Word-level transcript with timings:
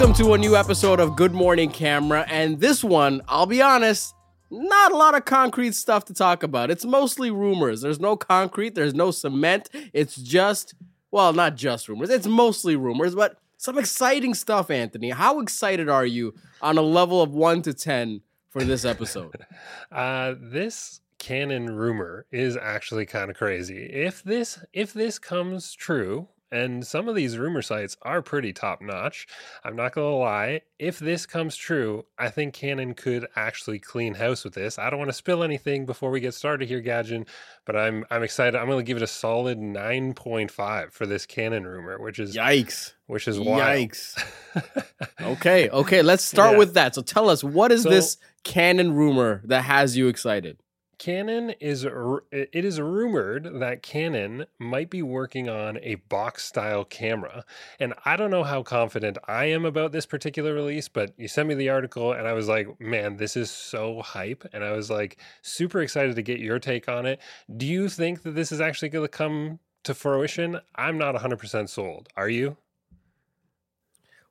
Welcome 0.00 0.16
to 0.24 0.32
a 0.32 0.38
new 0.38 0.56
episode 0.56 0.98
of 0.98 1.14
Good 1.14 1.34
Morning 1.34 1.70
Camera. 1.70 2.24
And 2.26 2.58
this 2.58 2.82
one, 2.82 3.20
I'll 3.28 3.44
be 3.44 3.60
honest, 3.60 4.14
not 4.50 4.92
a 4.92 4.96
lot 4.96 5.14
of 5.14 5.26
concrete 5.26 5.74
stuff 5.74 6.06
to 6.06 6.14
talk 6.14 6.42
about. 6.42 6.70
It's 6.70 6.86
mostly 6.86 7.30
rumors. 7.30 7.82
There's 7.82 8.00
no 8.00 8.16
concrete, 8.16 8.74
there's 8.74 8.94
no 8.94 9.10
cement. 9.10 9.68
It's 9.92 10.16
just, 10.16 10.74
well, 11.10 11.34
not 11.34 11.54
just 11.54 11.86
rumors, 11.86 12.08
it's 12.08 12.26
mostly 12.26 12.76
rumors, 12.76 13.14
but 13.14 13.36
some 13.58 13.76
exciting 13.76 14.32
stuff, 14.32 14.70
Anthony. 14.70 15.10
How 15.10 15.38
excited 15.38 15.90
are 15.90 16.06
you 16.06 16.32
on 16.62 16.78
a 16.78 16.82
level 16.82 17.20
of 17.20 17.34
one 17.34 17.60
to 17.60 17.74
10 17.74 18.22
for 18.48 18.64
this 18.64 18.86
episode? 18.86 19.44
uh, 19.92 20.32
this 20.40 21.02
canon 21.18 21.76
rumor 21.76 22.24
is 22.32 22.56
actually 22.56 23.04
kind 23.04 23.30
of 23.30 23.36
crazy. 23.36 23.82
If 23.82 24.22
this 24.22 24.64
if 24.72 24.94
this 24.94 25.18
comes 25.18 25.74
true, 25.74 26.26
and 26.52 26.86
some 26.86 27.08
of 27.08 27.14
these 27.14 27.38
rumor 27.38 27.62
sites 27.62 27.96
are 28.02 28.22
pretty 28.22 28.52
top 28.52 28.80
notch. 28.82 29.26
I'm 29.64 29.76
not 29.76 29.92
going 29.92 30.10
to 30.10 30.16
lie. 30.16 30.62
If 30.78 30.98
this 30.98 31.26
comes 31.26 31.56
true, 31.56 32.06
I 32.18 32.30
think 32.30 32.54
Canon 32.54 32.94
could 32.94 33.26
actually 33.36 33.78
clean 33.78 34.14
house 34.14 34.44
with 34.44 34.54
this. 34.54 34.78
I 34.78 34.90
don't 34.90 34.98
want 34.98 35.10
to 35.10 35.16
spill 35.16 35.44
anything 35.44 35.86
before 35.86 36.10
we 36.10 36.20
get 36.20 36.34
started 36.34 36.68
here, 36.68 36.80
Gadget, 36.80 37.28
but 37.64 37.76
I'm 37.76 38.04
I'm 38.10 38.22
excited. 38.22 38.58
I'm 38.58 38.66
going 38.66 38.78
to 38.78 38.84
give 38.84 38.96
it 38.96 39.02
a 39.02 39.06
solid 39.06 39.58
9.5 39.58 40.92
for 40.92 41.06
this 41.06 41.26
Canon 41.26 41.66
rumor, 41.66 41.98
which 42.00 42.18
is 42.18 42.36
yikes. 42.36 42.94
Which 43.06 43.28
is 43.28 43.38
wild. 43.38 43.60
Yikes. 43.60 44.86
okay, 45.20 45.68
okay, 45.68 46.02
let's 46.02 46.24
start 46.24 46.52
yeah. 46.52 46.58
with 46.58 46.74
that. 46.74 46.94
So 46.94 47.02
tell 47.02 47.28
us 47.28 47.42
what 47.44 47.72
is 47.72 47.82
so, 47.82 47.90
this 47.90 48.16
Canon 48.44 48.94
rumor 48.94 49.42
that 49.44 49.62
has 49.62 49.96
you 49.96 50.08
excited? 50.08 50.58
Canon 51.00 51.54
is 51.60 51.84
it 52.30 52.50
is 52.52 52.78
rumored 52.78 53.58
that 53.60 53.82
Canon 53.82 54.44
might 54.58 54.90
be 54.90 55.00
working 55.00 55.48
on 55.48 55.78
a 55.82 55.94
box 55.94 56.44
style 56.44 56.84
camera. 56.84 57.46
And 57.80 57.94
I 58.04 58.16
don't 58.16 58.30
know 58.30 58.44
how 58.44 58.62
confident 58.62 59.16
I 59.26 59.46
am 59.46 59.64
about 59.64 59.92
this 59.92 60.04
particular 60.04 60.52
release, 60.52 60.88
but 60.88 61.14
you 61.16 61.26
sent 61.26 61.48
me 61.48 61.54
the 61.54 61.70
article 61.70 62.12
and 62.12 62.28
I 62.28 62.34
was 62.34 62.48
like, 62.48 62.78
"Man, 62.78 63.16
this 63.16 63.34
is 63.34 63.50
so 63.50 64.02
hype." 64.02 64.44
And 64.52 64.62
I 64.62 64.72
was 64.72 64.90
like 64.90 65.18
super 65.40 65.80
excited 65.80 66.16
to 66.16 66.22
get 66.22 66.38
your 66.38 66.58
take 66.58 66.86
on 66.86 67.06
it. 67.06 67.18
Do 67.56 67.64
you 67.64 67.88
think 67.88 68.22
that 68.22 68.34
this 68.34 68.52
is 68.52 68.60
actually 68.60 68.90
going 68.90 69.06
to 69.06 69.08
come 69.08 69.58
to 69.84 69.94
fruition? 69.94 70.60
I'm 70.74 70.98
not 70.98 71.14
100% 71.14 71.70
sold. 71.70 72.10
Are 72.14 72.28
you? 72.28 72.58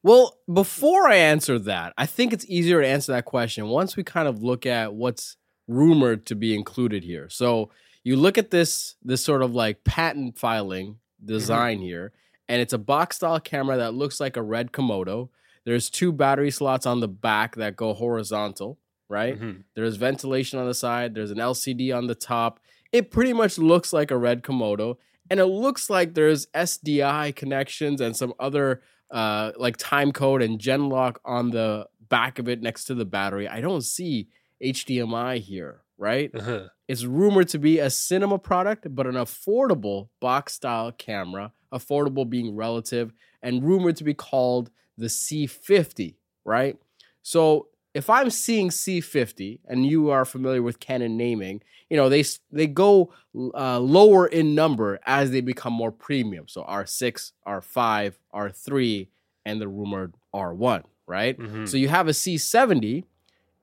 Well, 0.03 0.37
before 0.53 1.09
I 1.09 1.15
answer 1.15 1.57
that, 1.57 1.93
I 1.97 2.05
think 2.05 2.31
it's 2.31 2.45
easier 2.47 2.79
to 2.79 2.87
answer 2.87 3.11
that 3.13 3.25
question 3.25 3.69
once 3.69 3.97
we 3.97 4.03
kind 4.03 4.27
of 4.27 4.43
look 4.43 4.67
at 4.67 4.93
what's 4.93 5.35
rumored 5.69 6.25
to 6.25 6.35
be 6.35 6.53
included 6.55 7.03
here. 7.03 7.29
So 7.29 7.69
you 8.03 8.15
look 8.15 8.37
at 8.37 8.51
this 8.51 8.95
this 9.03 9.23
sort 9.23 9.41
of 9.41 9.53
like 9.53 9.83
patent 9.83 10.37
filing 10.37 10.97
design 11.23 11.77
mm-hmm. 11.77 11.85
here, 11.85 12.13
and 12.49 12.61
it's 12.61 12.73
a 12.73 12.77
box 12.77 13.17
style 13.17 13.39
camera 13.39 13.77
that 13.77 13.93
looks 13.93 14.19
like 14.19 14.35
a 14.35 14.41
red 14.41 14.71
Komodo. 14.71 15.29
There's 15.65 15.89
two 15.89 16.11
battery 16.11 16.51
slots 16.51 16.85
on 16.85 16.99
the 16.99 17.07
back 17.07 17.55
that 17.55 17.75
go 17.75 17.93
horizontal, 17.93 18.79
right? 19.07 19.35
Mm-hmm. 19.35 19.61
There's 19.75 19.97
ventilation 19.97 20.59
on 20.59 20.65
the 20.65 20.73
side, 20.73 21.13
there's 21.13 21.31
an 21.31 21.37
LCD 21.37 21.95
on 21.95 22.07
the 22.07 22.15
top. 22.15 22.59
It 22.91 23.11
pretty 23.11 23.33
much 23.33 23.59
looks 23.59 23.93
like 23.93 24.09
a 24.09 24.17
red 24.17 24.41
Komodo, 24.41 24.97
and 25.29 25.39
it 25.39 25.45
looks 25.45 25.89
like 25.89 26.15
there's 26.15 26.47
SDI 26.47 27.35
connections 27.35 28.01
and 28.01 28.17
some 28.17 28.33
other 28.39 28.81
uh, 29.11 29.51
like 29.57 29.77
time 29.77 30.11
code 30.11 30.41
and 30.41 30.59
gen 30.59 30.89
lock 30.89 31.19
on 31.23 31.51
the 31.51 31.87
back 32.09 32.39
of 32.39 32.49
it 32.49 32.61
next 32.61 32.85
to 32.85 32.95
the 32.95 33.05
battery. 33.05 33.47
I 33.47 33.61
don't 33.61 33.83
see 33.83 34.29
HDMI 34.63 35.39
here, 35.39 35.81
right? 35.97 36.31
Uh-huh. 36.33 36.67
It's 36.87 37.05
rumored 37.05 37.49
to 37.49 37.59
be 37.59 37.79
a 37.79 37.89
cinema 37.89 38.39
product, 38.39 38.87
but 38.95 39.07
an 39.07 39.13
affordable 39.13 40.09
box 40.19 40.53
style 40.53 40.91
camera, 40.91 41.53
affordable 41.71 42.29
being 42.29 42.55
relative, 42.55 43.13
and 43.41 43.63
rumored 43.63 43.95
to 43.97 44.03
be 44.03 44.13
called 44.13 44.69
the 44.97 45.07
C50, 45.07 46.15
right? 46.45 46.77
So 47.21 47.67
if 47.93 48.09
I'm 48.09 48.29
seeing 48.29 48.69
C50 48.69 49.59
and 49.67 49.85
you 49.85 50.09
are 50.09 50.25
familiar 50.25 50.61
with 50.61 50.79
Canon 50.79 51.17
naming, 51.17 51.61
you 51.89 51.97
know 51.97 52.07
they 52.07 52.23
they 52.51 52.67
go 52.67 53.11
uh, 53.35 53.79
lower 53.79 54.27
in 54.27 54.53
number 54.53 54.99
as 55.05 55.31
they 55.31 55.41
become 55.41 55.73
more 55.73 55.91
premium. 55.91 56.47
So 56.47 56.63
R6, 56.63 57.31
R5, 57.47 58.13
R3, 58.33 59.07
and 59.45 59.59
the 59.59 59.67
rumored 59.67 60.13
R1, 60.33 60.83
right? 61.07 61.37
Mm-hmm. 61.37 61.65
So 61.65 61.77
you 61.77 61.87
have 61.87 62.07
a 62.07 62.11
C70 62.11 63.05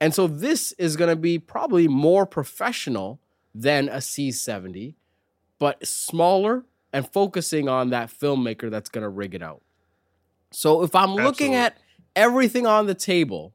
and 0.00 0.14
so 0.14 0.26
this 0.26 0.72
is 0.72 0.96
going 0.96 1.10
to 1.10 1.16
be 1.16 1.38
probably 1.38 1.88
more 1.88 2.26
professional 2.26 3.20
than 3.54 3.88
a 3.88 3.96
C70, 3.96 4.94
but 5.58 5.86
smaller 5.86 6.64
and 6.92 7.10
focusing 7.10 7.68
on 7.68 7.90
that 7.90 8.10
filmmaker 8.10 8.70
that's 8.70 8.90
going 8.90 9.02
to 9.02 9.08
rig 9.08 9.34
it 9.34 9.42
out. 9.42 9.62
So 10.50 10.82
if 10.82 10.94
I'm 10.94 11.10
Absolutely. 11.10 11.24
looking 11.24 11.54
at 11.54 11.78
everything 12.14 12.66
on 12.66 12.86
the 12.86 12.94
table, 12.94 13.54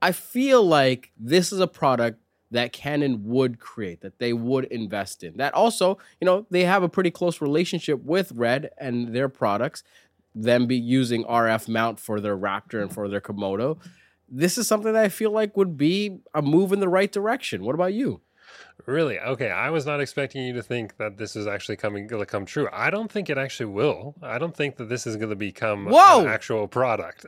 I 0.00 0.12
feel 0.12 0.62
like 0.62 1.12
this 1.18 1.52
is 1.52 1.60
a 1.60 1.66
product 1.66 2.20
that 2.50 2.72
Canon 2.72 3.24
would 3.24 3.58
create, 3.58 4.00
that 4.02 4.18
they 4.20 4.32
would 4.32 4.66
invest 4.66 5.24
in. 5.24 5.36
That 5.38 5.54
also, 5.54 5.98
you 6.20 6.24
know, 6.24 6.46
they 6.50 6.64
have 6.64 6.84
a 6.84 6.88
pretty 6.88 7.10
close 7.10 7.40
relationship 7.40 8.02
with 8.04 8.30
Red 8.32 8.70
and 8.78 9.14
their 9.14 9.28
products, 9.28 9.82
them 10.36 10.66
be 10.66 10.76
using 10.76 11.24
RF 11.24 11.68
mount 11.68 11.98
for 11.98 12.20
their 12.20 12.36
Raptor 12.36 12.80
and 12.80 12.92
for 12.92 13.08
their 13.08 13.20
Komodo 13.20 13.78
this 14.28 14.58
is 14.58 14.66
something 14.66 14.92
that 14.92 15.04
I 15.04 15.08
feel 15.08 15.30
like 15.30 15.56
would 15.56 15.76
be 15.76 16.18
a 16.34 16.42
move 16.42 16.72
in 16.72 16.80
the 16.80 16.88
right 16.88 17.10
direction. 17.10 17.64
What 17.64 17.74
about 17.74 17.94
you? 17.94 18.20
Really? 18.86 19.18
Okay. 19.18 19.50
I 19.50 19.70
was 19.70 19.86
not 19.86 20.00
expecting 20.00 20.44
you 20.44 20.52
to 20.54 20.62
think 20.62 20.96
that 20.98 21.16
this 21.16 21.36
is 21.36 21.46
actually 21.46 21.76
coming 21.76 22.06
going 22.06 22.20
to 22.20 22.26
come 22.26 22.44
true. 22.44 22.68
I 22.72 22.90
don't 22.90 23.10
think 23.10 23.30
it 23.30 23.38
actually 23.38 23.66
will. 23.66 24.14
I 24.22 24.38
don't 24.38 24.54
think 24.54 24.76
that 24.76 24.88
this 24.88 25.06
is 25.06 25.16
going 25.16 25.30
to 25.30 25.36
become 25.36 25.86
Whoa! 25.86 26.22
an 26.22 26.28
actual 26.28 26.68
product. 26.68 27.26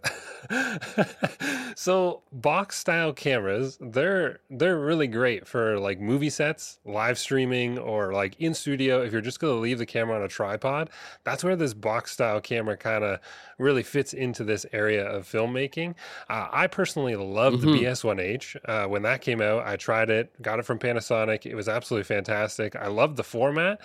so 1.77 2.22
box 2.33 2.77
style 2.77 3.12
cameras, 3.12 3.78
they're 3.81 4.41
they're 4.50 4.78
really 4.78 5.06
great 5.06 5.47
for 5.47 5.78
like 5.78 5.99
movie 5.99 6.31
sets, 6.31 6.78
live 6.84 7.19
streaming, 7.19 7.78
or 7.78 8.12
like 8.12 8.38
in 8.38 8.53
studio. 8.53 9.03
If 9.03 9.12
you're 9.12 9.23
just 9.23 9.41
going 9.41 9.55
to 9.55 9.61
leave 9.61 9.78
the 9.78 9.87
camera 9.87 10.17
on 10.17 10.23
a 10.23 10.28
tripod, 10.28 10.91
that's 11.25 11.43
where 11.43 11.56
this 11.56 11.73
box 11.73 12.12
style 12.12 12.41
camera 12.41 12.77
kind 12.77 13.03
of 13.03 13.21
really 13.59 13.83
fits 13.83 14.12
into 14.12 14.44
this 14.44 14.67
area 14.73 15.06
of 15.06 15.27
filmmaking. 15.27 15.94
Uh, 16.28 16.49
I 16.53 16.67
personally 16.67 17.17
love 17.17 17.55
mm-hmm. 17.55 17.73
the 17.73 17.78
BS1H. 17.78 18.56
Uh, 18.65 18.88
when 18.88 19.03
that 19.03 19.23
came 19.23 19.41
out, 19.41 19.67
I 19.67 19.77
tried 19.77 20.11
it, 20.11 20.31
got 20.43 20.59
it 20.59 20.65
from 20.67 20.78
Panasonic 20.78 21.45
it 21.50 21.54
was 21.54 21.68
absolutely 21.68 22.04
fantastic. 22.04 22.76
I 22.76 22.88
loved 22.88 23.16
the 23.16 23.24
format, 23.24 23.80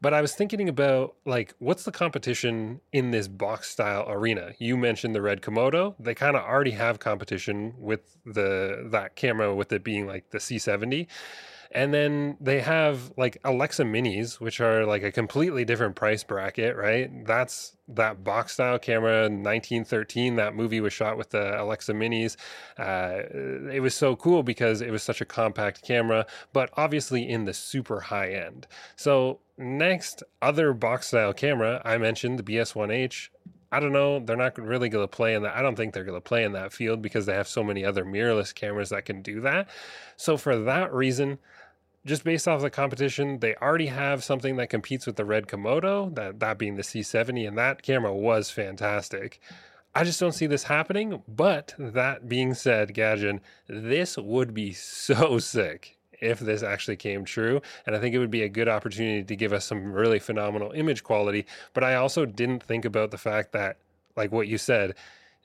but 0.00 0.12
I 0.12 0.20
was 0.20 0.34
thinking 0.34 0.68
about 0.68 1.14
like 1.24 1.54
what's 1.58 1.84
the 1.84 1.92
competition 1.92 2.80
in 2.92 3.10
this 3.10 3.28
box 3.28 3.70
style 3.70 4.04
arena? 4.08 4.52
You 4.58 4.76
mentioned 4.76 5.14
the 5.14 5.22
Red 5.22 5.40
Komodo. 5.40 5.94
They 5.98 6.14
kind 6.14 6.36
of 6.36 6.42
already 6.42 6.72
have 6.72 6.98
competition 6.98 7.74
with 7.78 8.16
the 8.24 8.88
that 8.90 9.16
camera 9.16 9.54
with 9.54 9.72
it 9.72 9.84
being 9.84 10.06
like 10.06 10.30
the 10.30 10.38
C70. 10.38 11.06
And 11.74 11.92
then 11.92 12.36
they 12.40 12.60
have 12.60 13.12
like 13.16 13.38
Alexa 13.44 13.82
Minis, 13.82 14.40
which 14.40 14.60
are 14.60 14.86
like 14.86 15.02
a 15.02 15.10
completely 15.10 15.64
different 15.64 15.96
price 15.96 16.22
bracket, 16.22 16.76
right? 16.76 17.26
That's 17.26 17.76
that 17.88 18.24
box 18.24 18.54
style 18.54 18.78
camera 18.78 19.22
1913 19.22 20.36
that 20.36 20.54
movie 20.54 20.80
was 20.80 20.92
shot 20.92 21.18
with 21.18 21.28
the 21.30 21.60
alexa 21.60 21.92
minis 21.92 22.36
uh, 22.78 23.22
it 23.70 23.82
was 23.82 23.94
so 23.94 24.16
cool 24.16 24.42
because 24.42 24.80
it 24.80 24.90
was 24.90 25.02
such 25.02 25.20
a 25.20 25.24
compact 25.24 25.82
camera 25.82 26.24
but 26.54 26.70
obviously 26.78 27.28
in 27.28 27.44
the 27.44 27.52
super 27.52 28.00
high 28.00 28.30
end 28.30 28.66
so 28.96 29.38
next 29.58 30.22
other 30.40 30.72
box 30.72 31.08
style 31.08 31.34
camera 31.34 31.82
i 31.84 31.98
mentioned 31.98 32.38
the 32.38 32.42
bs1h 32.42 33.28
I 33.72 33.80
don't 33.80 33.92
know. 33.92 34.20
They're 34.20 34.36
not 34.36 34.56
really 34.56 34.88
going 34.88 35.02
to 35.02 35.08
play 35.08 35.34
in 35.34 35.42
that. 35.42 35.56
I 35.56 35.60
don't 35.60 35.74
think 35.74 35.94
they're 35.94 36.04
going 36.04 36.16
to 36.16 36.20
play 36.20 36.44
in 36.44 36.52
that 36.52 36.72
field 36.72 37.02
because 37.02 37.26
they 37.26 37.34
have 37.34 37.48
so 37.48 37.64
many 37.64 37.84
other 37.84 38.04
mirrorless 38.04 38.54
cameras 38.54 38.90
that 38.90 39.04
can 39.04 39.20
do 39.20 39.40
that. 39.40 39.68
So, 40.16 40.36
for 40.36 40.56
that 40.56 40.94
reason, 40.94 41.40
just 42.06 42.24
based 42.24 42.46
off 42.46 42.60
the 42.60 42.70
competition, 42.70 43.38
they 43.38 43.54
already 43.56 43.86
have 43.86 44.22
something 44.22 44.56
that 44.56 44.68
competes 44.68 45.06
with 45.06 45.16
the 45.16 45.24
Red 45.24 45.46
Komodo, 45.46 46.14
that, 46.14 46.40
that 46.40 46.58
being 46.58 46.76
the 46.76 46.82
C70, 46.82 47.48
and 47.48 47.56
that 47.56 47.82
camera 47.82 48.14
was 48.14 48.50
fantastic. 48.50 49.40
I 49.94 50.04
just 50.04 50.18
don't 50.18 50.32
see 50.32 50.46
this 50.46 50.64
happening. 50.64 51.22
But 51.28 51.74
that 51.78 52.28
being 52.28 52.54
said, 52.54 52.94
Gadget, 52.94 53.40
this 53.68 54.18
would 54.18 54.52
be 54.52 54.72
so 54.72 55.38
sick 55.38 55.98
if 56.20 56.40
this 56.40 56.62
actually 56.62 56.96
came 56.96 57.24
true. 57.24 57.60
And 57.86 57.94
I 57.94 58.00
think 58.00 58.14
it 58.14 58.18
would 58.18 58.30
be 58.30 58.42
a 58.42 58.48
good 58.48 58.68
opportunity 58.68 59.22
to 59.22 59.36
give 59.36 59.52
us 59.52 59.64
some 59.64 59.92
really 59.92 60.18
phenomenal 60.18 60.72
image 60.72 61.04
quality. 61.04 61.46
But 61.74 61.84
I 61.84 61.94
also 61.94 62.26
didn't 62.26 62.62
think 62.62 62.84
about 62.84 63.10
the 63.10 63.18
fact 63.18 63.52
that, 63.52 63.78
like 64.16 64.32
what 64.32 64.48
you 64.48 64.58
said, 64.58 64.94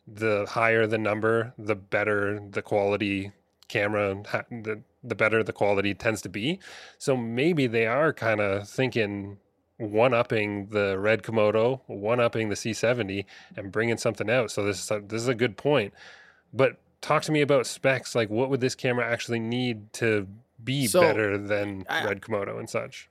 the 0.07 0.45
higher 0.49 0.87
the 0.87 0.97
number, 0.97 1.53
the 1.57 1.75
better 1.75 2.39
the 2.49 2.61
quality 2.61 3.31
camera, 3.67 4.23
the 5.03 5.15
better 5.15 5.43
the 5.43 5.53
quality 5.53 5.93
tends 5.93 6.21
to 6.23 6.29
be. 6.29 6.59
So 6.97 7.15
maybe 7.15 7.67
they 7.67 7.87
are 7.87 8.13
kind 8.13 8.41
of 8.41 8.67
thinking 8.67 9.37
one 9.77 10.13
upping 10.13 10.67
the 10.67 10.99
red 10.99 11.23
Komodo, 11.23 11.81
one 11.87 12.19
upping 12.19 12.49
the 12.49 12.55
C70, 12.55 13.25
and 13.55 13.71
bringing 13.71 13.97
something 13.97 14.29
out. 14.29 14.51
So 14.51 14.63
this 14.63 14.83
is 14.83 14.91
a, 14.91 14.99
this 14.99 15.21
is 15.21 15.27
a 15.29 15.35
good 15.35 15.55
point. 15.55 15.93
But 16.53 16.77
talk 17.01 17.23
to 17.23 17.31
me 17.31 17.41
about 17.41 17.65
specs. 17.65 18.13
Like, 18.13 18.29
what 18.29 18.49
would 18.49 18.59
this 18.59 18.75
camera 18.75 19.09
actually 19.09 19.39
need 19.39 19.93
to 19.93 20.27
be 20.61 20.87
so, 20.87 20.99
better 20.99 21.37
than 21.37 21.85
I, 21.89 22.05
red 22.05 22.21
Komodo 22.21 22.59
and 22.59 22.69
such? 22.69 23.09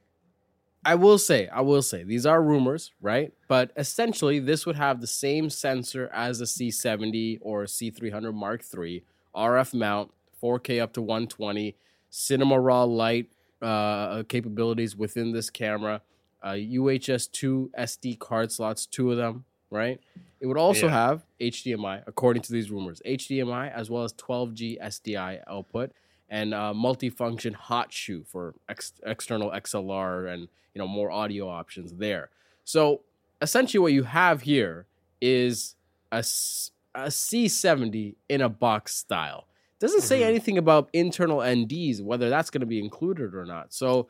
I 0.85 0.95
will 0.95 1.19
say, 1.19 1.49
I 1.49 1.63
will 1.63 1.83
say, 1.83 2.05
these 2.05 2.27
are 2.27 2.43
rumors, 2.43 2.93
right? 3.01 3.33
But 3.49 3.73
essentially, 3.77 4.39
this 4.39 4.67
would 4.67 4.77
have 4.77 5.01
the 5.01 5.07
same 5.07 5.51
sensor 5.51 6.11
as 6.13 6.41
a 6.41 6.45
C70 6.45 7.39
or 7.41 7.63
a 7.63 7.67
C300 7.67 8.35
Mark 8.35 8.63
III, 8.77 9.05
RF 9.35 9.75
mount, 9.75 10.13
4K 10.43 10.81
up 10.81 10.93
to 10.95 11.03
120, 11.03 11.77
cinema 12.11 12.61
raw 12.61 12.85
light 12.85 13.31
uh, 13.63 14.23
capabilities 14.29 14.97
within 14.97 15.33
this 15.33 15.51
camera, 15.51 16.03
uh, 16.43 16.51
UHS 16.53 17.31
2 17.33 17.73
SD 17.79 18.19
card 18.19 18.53
slots, 18.53 18.87
two 18.87 19.11
of 19.11 19.17
them, 19.17 19.45
right? 19.71 20.01
It 20.41 20.47
would 20.47 20.57
also 20.57 20.87
yeah. 20.87 20.93
have 20.93 21.25
HDMI, 21.41 22.05
according 22.07 22.43
to 22.43 22.53
these 22.53 22.71
rumors, 22.71 23.03
HDMI 23.05 23.73
as 23.73 23.91
well 23.91 24.05
as 24.05 24.13
12G 24.13 24.81
SDI 24.81 25.41
output 25.49 25.93
and 26.29 26.55
uh, 26.55 26.73
multifunction 26.75 27.55
hot 27.55 27.93
shoe 27.93 28.25
for 28.25 28.55
ex- 28.69 28.93
external 29.05 29.51
XLR 29.51 30.33
and 30.33 30.43
you 30.75 30.79
know 30.79 30.87
more 30.87 31.11
audio 31.11 31.49
options 31.49 31.95
there. 31.95 32.31
So 32.65 33.01
essentially, 33.41 33.81
what 33.81 33.93
you 33.93 34.05
have 34.05 34.43
here 34.43 34.87
is 35.21 35.75
a, 36.13 36.19
a 36.95 37.09
C70 37.09 38.15
in 38.29 38.41
a 38.41 38.49
box 38.49 38.95
style. 38.95 39.48
Doesn't 39.81 40.01
say 40.01 40.21
mm-hmm. 40.21 40.29
anything 40.29 40.59
about 40.59 40.89
internal 40.93 41.39
NDs, 41.39 42.03
whether 42.03 42.29
that's 42.29 42.51
going 42.51 42.61
to 42.61 42.67
be 42.67 42.81
included 42.81 43.35
or 43.35 43.45
not. 43.45 43.73
So 43.73 44.09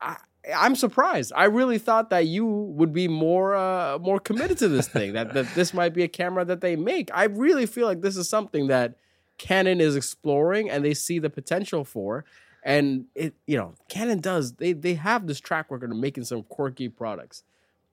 I, 0.00 0.16
I'm 0.56 0.76
surprised. 0.76 1.32
I 1.34 1.44
really 1.44 1.78
thought 1.78 2.10
that 2.10 2.26
you 2.26 2.46
would 2.46 2.92
be 2.92 3.08
more 3.08 3.56
uh, 3.56 3.98
more 3.98 4.18
committed 4.18 4.58
to 4.58 4.68
this 4.68 4.88
thing. 4.88 5.12
that 5.12 5.34
that 5.34 5.54
this 5.54 5.74
might 5.74 5.94
be 5.94 6.02
a 6.02 6.08
camera 6.08 6.44
that 6.44 6.60
they 6.60 6.76
make. 6.76 7.10
I 7.12 7.24
really 7.24 7.66
feel 7.66 7.86
like 7.86 8.00
this 8.00 8.16
is 8.16 8.28
something 8.28 8.68
that 8.68 8.96
Canon 9.36 9.80
is 9.80 9.96
exploring 9.96 10.70
and 10.70 10.84
they 10.84 10.94
see 10.94 11.18
the 11.18 11.30
potential 11.30 11.84
for. 11.84 12.24
And 12.62 13.06
it, 13.14 13.34
you 13.46 13.56
know, 13.56 13.74
Canon 13.88 14.20
does. 14.20 14.54
They 14.54 14.72
they 14.72 14.94
have 14.94 15.26
this 15.26 15.40
track 15.40 15.70
record 15.70 15.90
of 15.90 15.96
making 15.96 16.24
some 16.24 16.42
quirky 16.44 16.88
products. 16.88 17.42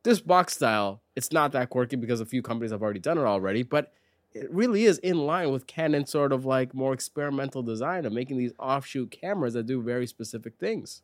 This 0.03 0.19
box 0.19 0.53
style, 0.53 1.01
it's 1.15 1.31
not 1.31 1.51
that 1.53 1.71
quirky 1.71 1.95
because 1.95 2.21
a 2.21 2.25
few 2.25 2.43
companies 2.43 2.71
have 2.71 2.83
already 2.83 2.99
done 2.99 3.17
it 3.17 3.23
already, 3.23 3.63
but 3.63 3.91
it 4.35 4.51
really 4.51 4.83
is 4.83 4.97
in 4.99 5.17
line 5.25 5.51
with 5.51 5.65
Canon 5.65 6.05
sort 6.05 6.33
of 6.33 6.45
like 6.45 6.73
more 6.73 6.93
experimental 6.93 7.63
design 7.63 8.05
of 8.05 8.11
making 8.11 8.37
these 8.37 8.51
offshoot 8.59 9.09
cameras 9.09 9.53
that 9.53 9.65
do 9.65 9.81
very 9.81 10.05
specific 10.05 10.55
things. 10.59 11.01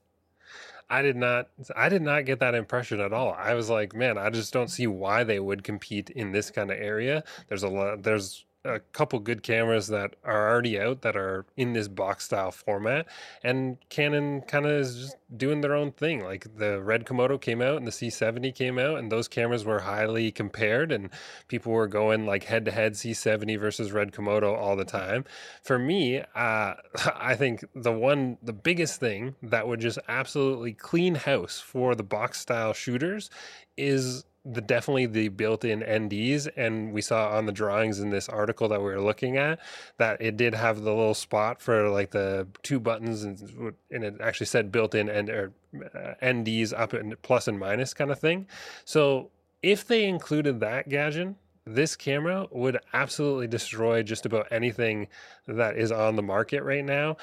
I 0.90 1.02
did 1.02 1.16
not 1.16 1.48
I 1.74 1.88
did 1.88 2.02
not 2.02 2.26
get 2.26 2.40
that 2.40 2.54
impression 2.56 3.00
at 3.00 3.14
all. 3.14 3.34
I 3.34 3.54
was 3.54 3.70
like, 3.70 3.96
man, 3.96 4.18
I 4.18 4.30
just 4.30 4.52
don't 4.52 4.68
see 4.68 4.86
why 4.86 5.24
they 5.24 5.40
would 5.40 5.64
compete 5.64 6.10
in 6.10 6.34
this 6.34 6.52
kind 6.52 6.70
of 6.70 6.78
area. 6.78 7.24
There's 7.48 7.64
a 7.64 7.70
lot 7.70 8.04
there's 8.04 8.44
a 8.64 8.80
couple 8.80 9.20
good 9.20 9.42
cameras 9.42 9.88
that 9.88 10.16
are 10.24 10.52
already 10.52 10.80
out 10.80 11.02
that 11.02 11.16
are 11.16 11.46
in 11.58 11.74
this 11.74 11.88
box 11.88 12.26
style 12.26 12.52
format 12.52 13.08
and 13.44 13.78
canon 13.90 14.42
kind 14.42 14.66
of 14.66 14.72
is 14.72 14.96
just 14.96 15.18
doing 15.36 15.62
their 15.62 15.74
own 15.74 15.92
thing. 15.92 16.24
Like 16.24 16.58
the 16.58 16.82
red 16.82 17.06
komodo 17.06 17.42
came 17.42 17.62
out 17.62 17.78
and 17.78 17.88
the 17.88 17.92
c70 17.92 18.54
came 18.54 18.78
out 18.78 19.00
and 19.00 19.12
those 19.12 19.28
cameras 19.28 19.66
were 19.66 19.80
highly 19.80 20.32
compared 20.32 20.92
and 20.92 21.10
people 21.48 21.72
were 21.72 21.88
going 21.88 22.26
like 22.26 22.44
head 22.44 22.66
to 22.66 22.72
head 22.72 22.94
c70 22.94 23.60
versus 23.60 23.92
red 23.92 24.12
komodo 24.12 24.56
all 24.56 24.76
the 24.76 24.86
time. 24.86 25.26
For 25.64 25.80
me 25.80 26.20
uh, 26.36 26.74
i 27.16 27.36
think 27.36 27.66
the 27.76 27.92
one 27.92 28.38
the 28.44 28.54
biggest 28.54 29.00
thing 29.00 29.36
that 29.42 29.68
would 29.68 29.80
just 29.80 30.00
absolutely 30.08 30.74
clean 30.74 31.16
house 31.16 31.60
for 31.60 31.96
the 31.96 32.04
box 32.04 32.40
style 32.40 32.74
shooters 32.74 33.30
is 33.78 34.26
the 34.44 34.62
definitely 34.62 35.06
the 35.06 35.28
built-in 35.28 35.82
NDs, 35.82 36.50
and 36.58 36.92
we 36.92 37.02
saw 37.02 37.30
on 37.30 37.46
the 37.46 37.52
drawings 37.52 38.00
in 38.00 38.10
this 38.10 38.28
article 38.28 38.68
that 38.70 38.80
we 38.80 38.86
were 38.86 39.02
looking 39.02 39.38
at 39.38 39.60
that 39.98 40.20
it 40.20 40.36
did 40.36 40.56
have 40.56 40.82
the 40.82 40.90
little 40.90 41.14
spot 41.14 41.62
for 41.62 41.90
like 41.90 42.12
the 42.12 42.48
two 42.64 42.80
buttons, 42.80 43.24
and, 43.24 43.74
and 43.92 44.04
it 44.04 44.16
actually 44.20 44.48
said 44.48 44.72
built-in 44.72 45.10
and 45.10 45.30
or 45.30 45.52
uh, 45.94 46.14
NDs 46.24 46.74
up 46.78 46.94
and 46.94 47.22
plus 47.22 47.48
and 47.48 47.60
minus 47.60 47.94
kind 47.94 48.10
of 48.10 48.20
thing. 48.20 48.48
So 48.84 49.30
if 49.62 49.88
they 49.88 50.06
included 50.06 50.60
that 50.62 50.90
gadget, 50.90 51.36
this 51.66 51.96
camera 51.96 52.48
would 52.50 52.80
absolutely 52.94 53.48
destroy 53.48 54.02
just 54.02 54.26
about 54.26 54.48
anything 54.52 55.08
that 55.48 55.78
is 55.78 55.92
on 55.92 56.16
the 56.16 56.24
market 56.24 56.64
right 56.64 56.84
now 56.84 57.18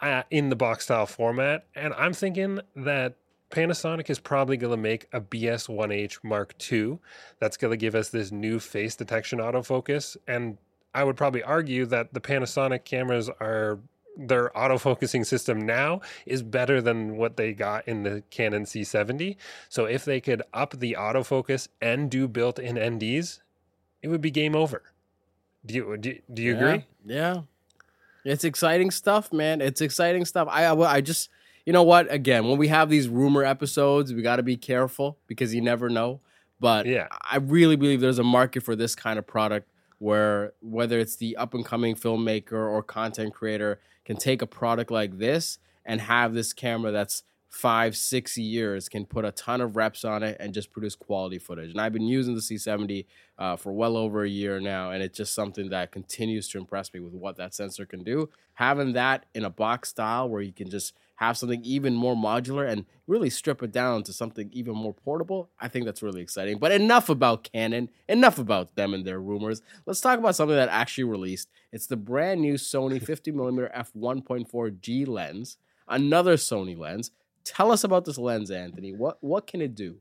uh, 0.00 0.22
in 0.30 0.48
the 0.48 0.56
box 0.56 0.84
style 0.84 1.06
format. 1.06 1.66
And 1.74 1.92
I'm 1.94 2.14
thinking 2.14 2.60
that 2.76 3.14
Panasonic 3.50 4.10
is 4.10 4.18
probably 4.18 4.56
going 4.56 4.70
to 4.70 4.76
make 4.76 5.06
a 5.12 5.20
BS1H 5.20 6.18
Mark 6.22 6.54
II 6.70 6.98
that's 7.38 7.56
going 7.56 7.70
to 7.70 7.76
give 7.76 7.94
us 7.94 8.10
this 8.10 8.30
new 8.30 8.60
face 8.60 8.94
detection 8.94 9.38
autofocus. 9.38 10.16
And 10.26 10.58
I 10.94 11.04
would 11.04 11.16
probably 11.16 11.42
argue 11.42 11.86
that 11.86 12.12
the 12.12 12.20
Panasonic 12.20 12.84
cameras 12.84 13.30
are 13.40 13.78
their 14.18 14.50
autofocusing 14.50 15.24
system 15.24 15.64
now 15.64 16.00
is 16.26 16.42
better 16.42 16.82
than 16.82 17.16
what 17.16 17.36
they 17.36 17.52
got 17.52 17.86
in 17.86 18.02
the 18.02 18.22
Canon 18.30 18.64
C70. 18.64 19.36
So 19.68 19.84
if 19.84 20.04
they 20.04 20.20
could 20.20 20.42
up 20.52 20.78
the 20.78 20.96
autofocus 20.98 21.68
and 21.80 22.10
do 22.10 22.26
built-in 22.26 22.76
NDs, 22.76 23.40
it 24.02 24.08
would 24.08 24.20
be 24.20 24.32
game 24.32 24.56
over. 24.56 24.82
Do 25.64 25.74
you 25.74 25.96
do, 25.96 26.18
do 26.32 26.42
you 26.42 26.54
yeah, 26.54 26.58
agree? 26.58 26.86
Yeah. 27.04 27.40
It's 28.24 28.44
exciting 28.44 28.90
stuff, 28.90 29.32
man. 29.32 29.60
It's 29.60 29.80
exciting 29.80 30.24
stuff. 30.24 30.48
I 30.50 30.64
I, 30.64 30.94
I 30.94 31.00
just 31.00 31.30
you 31.68 31.72
know 31.74 31.82
what? 31.82 32.10
Again, 32.10 32.48
when 32.48 32.56
we 32.56 32.68
have 32.68 32.88
these 32.88 33.10
rumor 33.10 33.44
episodes, 33.44 34.14
we 34.14 34.22
got 34.22 34.36
to 34.36 34.42
be 34.42 34.56
careful 34.56 35.18
because 35.26 35.54
you 35.54 35.60
never 35.60 35.90
know. 35.90 36.22
But 36.58 36.86
yeah, 36.86 37.08
I 37.30 37.36
really 37.36 37.76
believe 37.76 38.00
there's 38.00 38.18
a 38.18 38.24
market 38.24 38.62
for 38.62 38.74
this 38.74 38.94
kind 38.94 39.18
of 39.18 39.26
product 39.26 39.68
where 39.98 40.54
whether 40.62 40.98
it's 40.98 41.16
the 41.16 41.36
up 41.36 41.52
and 41.52 41.66
coming 41.66 41.94
filmmaker 41.94 42.52
or 42.52 42.82
content 42.82 43.34
creator 43.34 43.80
can 44.06 44.16
take 44.16 44.40
a 44.40 44.46
product 44.46 44.90
like 44.90 45.18
this 45.18 45.58
and 45.84 46.00
have 46.00 46.32
this 46.32 46.54
camera 46.54 46.90
that's 46.90 47.22
five, 47.50 47.94
six 47.94 48.38
years 48.38 48.88
can 48.88 49.04
put 49.04 49.26
a 49.26 49.32
ton 49.32 49.60
of 49.60 49.76
reps 49.76 50.06
on 50.06 50.22
it 50.22 50.38
and 50.40 50.54
just 50.54 50.70
produce 50.70 50.94
quality 50.94 51.38
footage. 51.38 51.70
And 51.70 51.80
I've 51.82 51.92
been 51.92 52.06
using 52.06 52.34
the 52.34 52.40
C70 52.40 53.04
uh, 53.38 53.56
for 53.56 53.74
well 53.74 53.98
over 53.98 54.22
a 54.22 54.28
year 54.28 54.58
now, 54.58 54.90
and 54.90 55.02
it's 55.02 55.18
just 55.18 55.34
something 55.34 55.68
that 55.68 55.92
continues 55.92 56.48
to 56.48 56.58
impress 56.58 56.94
me 56.94 57.00
with 57.00 57.12
what 57.12 57.36
that 57.36 57.54
sensor 57.54 57.84
can 57.84 58.02
do. 58.02 58.30
Having 58.54 58.94
that 58.94 59.26
in 59.34 59.44
a 59.44 59.50
box 59.50 59.90
style 59.90 60.30
where 60.30 60.40
you 60.40 60.52
can 60.52 60.70
just 60.70 60.94
have 61.18 61.36
something 61.36 61.62
even 61.64 61.94
more 61.94 62.16
modular 62.16 62.68
and 62.68 62.84
really 63.06 63.30
strip 63.30 63.62
it 63.62 63.70
down 63.72 64.02
to 64.04 64.12
something 64.12 64.50
even 64.52 64.74
more 64.74 64.94
portable, 64.94 65.50
I 65.60 65.68
think 65.68 65.84
that's 65.84 66.02
really 66.02 66.20
exciting. 66.20 66.58
But 66.58 66.72
enough 66.72 67.08
about 67.08 67.44
Canon, 67.52 67.90
enough 68.08 68.38
about 68.38 68.74
them 68.74 68.94
and 68.94 69.04
their 69.04 69.20
rumors. 69.20 69.62
Let's 69.86 70.00
talk 70.00 70.18
about 70.18 70.36
something 70.36 70.56
that 70.56 70.68
actually 70.68 71.04
released. 71.04 71.48
It's 71.72 71.86
the 71.86 71.96
brand 71.96 72.40
new 72.40 72.54
Sony 72.54 73.02
50mm 73.04 73.72
f1.4 73.94 74.80
G 74.80 75.04
lens, 75.04 75.58
another 75.88 76.36
Sony 76.36 76.76
lens 76.76 77.12
Tell 77.48 77.72
us 77.72 77.82
about 77.82 78.04
this 78.04 78.18
lens, 78.18 78.50
Anthony. 78.50 78.92
What 78.92 79.16
what 79.22 79.46
can 79.46 79.62
it 79.62 79.74
do? 79.74 79.96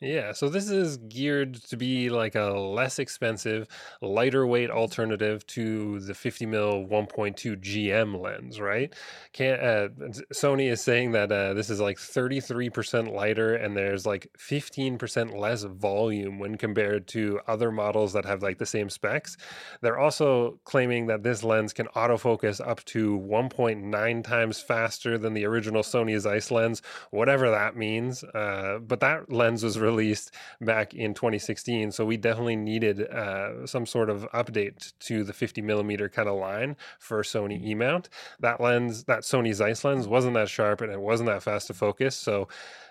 Yeah, 0.00 0.30
so 0.30 0.48
this 0.48 0.70
is 0.70 0.96
geared 0.96 1.54
to 1.64 1.76
be 1.76 2.08
like 2.08 2.36
a 2.36 2.52
less 2.52 3.00
expensive, 3.00 3.66
lighter 4.00 4.46
weight 4.46 4.70
alternative 4.70 5.44
to 5.48 5.98
the 5.98 6.14
50 6.14 6.46
mil 6.46 6.86
1.2 6.86 7.56
GM 7.56 8.20
lens, 8.22 8.60
right? 8.60 8.94
Can 9.32 9.58
uh, 9.58 9.88
Sony 10.32 10.70
is 10.70 10.80
saying 10.80 11.10
that 11.12 11.32
uh, 11.32 11.52
this 11.54 11.68
is 11.68 11.80
like 11.80 11.98
33% 11.98 13.12
lighter 13.12 13.56
and 13.56 13.76
there's 13.76 14.06
like 14.06 14.30
15% 14.38 15.36
less 15.36 15.64
volume 15.64 16.38
when 16.38 16.56
compared 16.56 17.08
to 17.08 17.40
other 17.48 17.72
models 17.72 18.12
that 18.12 18.24
have 18.24 18.40
like 18.40 18.58
the 18.58 18.66
same 18.66 18.88
specs. 18.88 19.36
They're 19.80 19.98
also 19.98 20.60
claiming 20.62 21.08
that 21.08 21.24
this 21.24 21.42
lens 21.42 21.72
can 21.72 21.86
autofocus 21.96 22.64
up 22.64 22.84
to 22.84 23.18
1.9 23.18 24.22
times 24.22 24.60
faster 24.60 25.18
than 25.18 25.34
the 25.34 25.44
original 25.44 25.82
Sony 25.82 26.16
Zeiss 26.20 26.52
lens, 26.52 26.82
whatever 27.10 27.50
that 27.50 27.76
means. 27.76 28.22
Uh, 28.22 28.78
but 28.80 29.00
that 29.00 29.32
lens 29.32 29.64
was 29.64 29.76
released 29.88 30.34
back 30.60 30.94
in 30.94 31.14
2016. 31.14 31.92
So 31.92 32.04
we 32.04 32.16
definitely 32.16 32.56
needed 32.56 33.02
uh, 33.02 33.66
some 33.66 33.86
sort 33.86 34.10
of 34.10 34.28
update 34.32 34.92
to 35.00 35.24
the 35.24 35.32
50 35.32 35.62
millimeter 35.62 36.08
kind 36.08 36.28
of 36.28 36.38
line 36.38 36.76
for 36.98 37.22
Sony 37.22 37.62
E 37.64 37.74
mount. 37.74 38.08
That 38.40 38.60
lens, 38.60 39.04
that 39.04 39.20
Sony 39.20 39.54
Zeiss 39.54 39.84
lens, 39.84 40.06
wasn't 40.06 40.34
that 40.34 40.48
sharp 40.48 40.80
and 40.80 40.92
it 40.92 41.00
wasn't 41.00 41.28
that 41.28 41.42
fast 41.42 41.68
to 41.68 41.74
focus. 41.74 42.14
So 42.16 42.48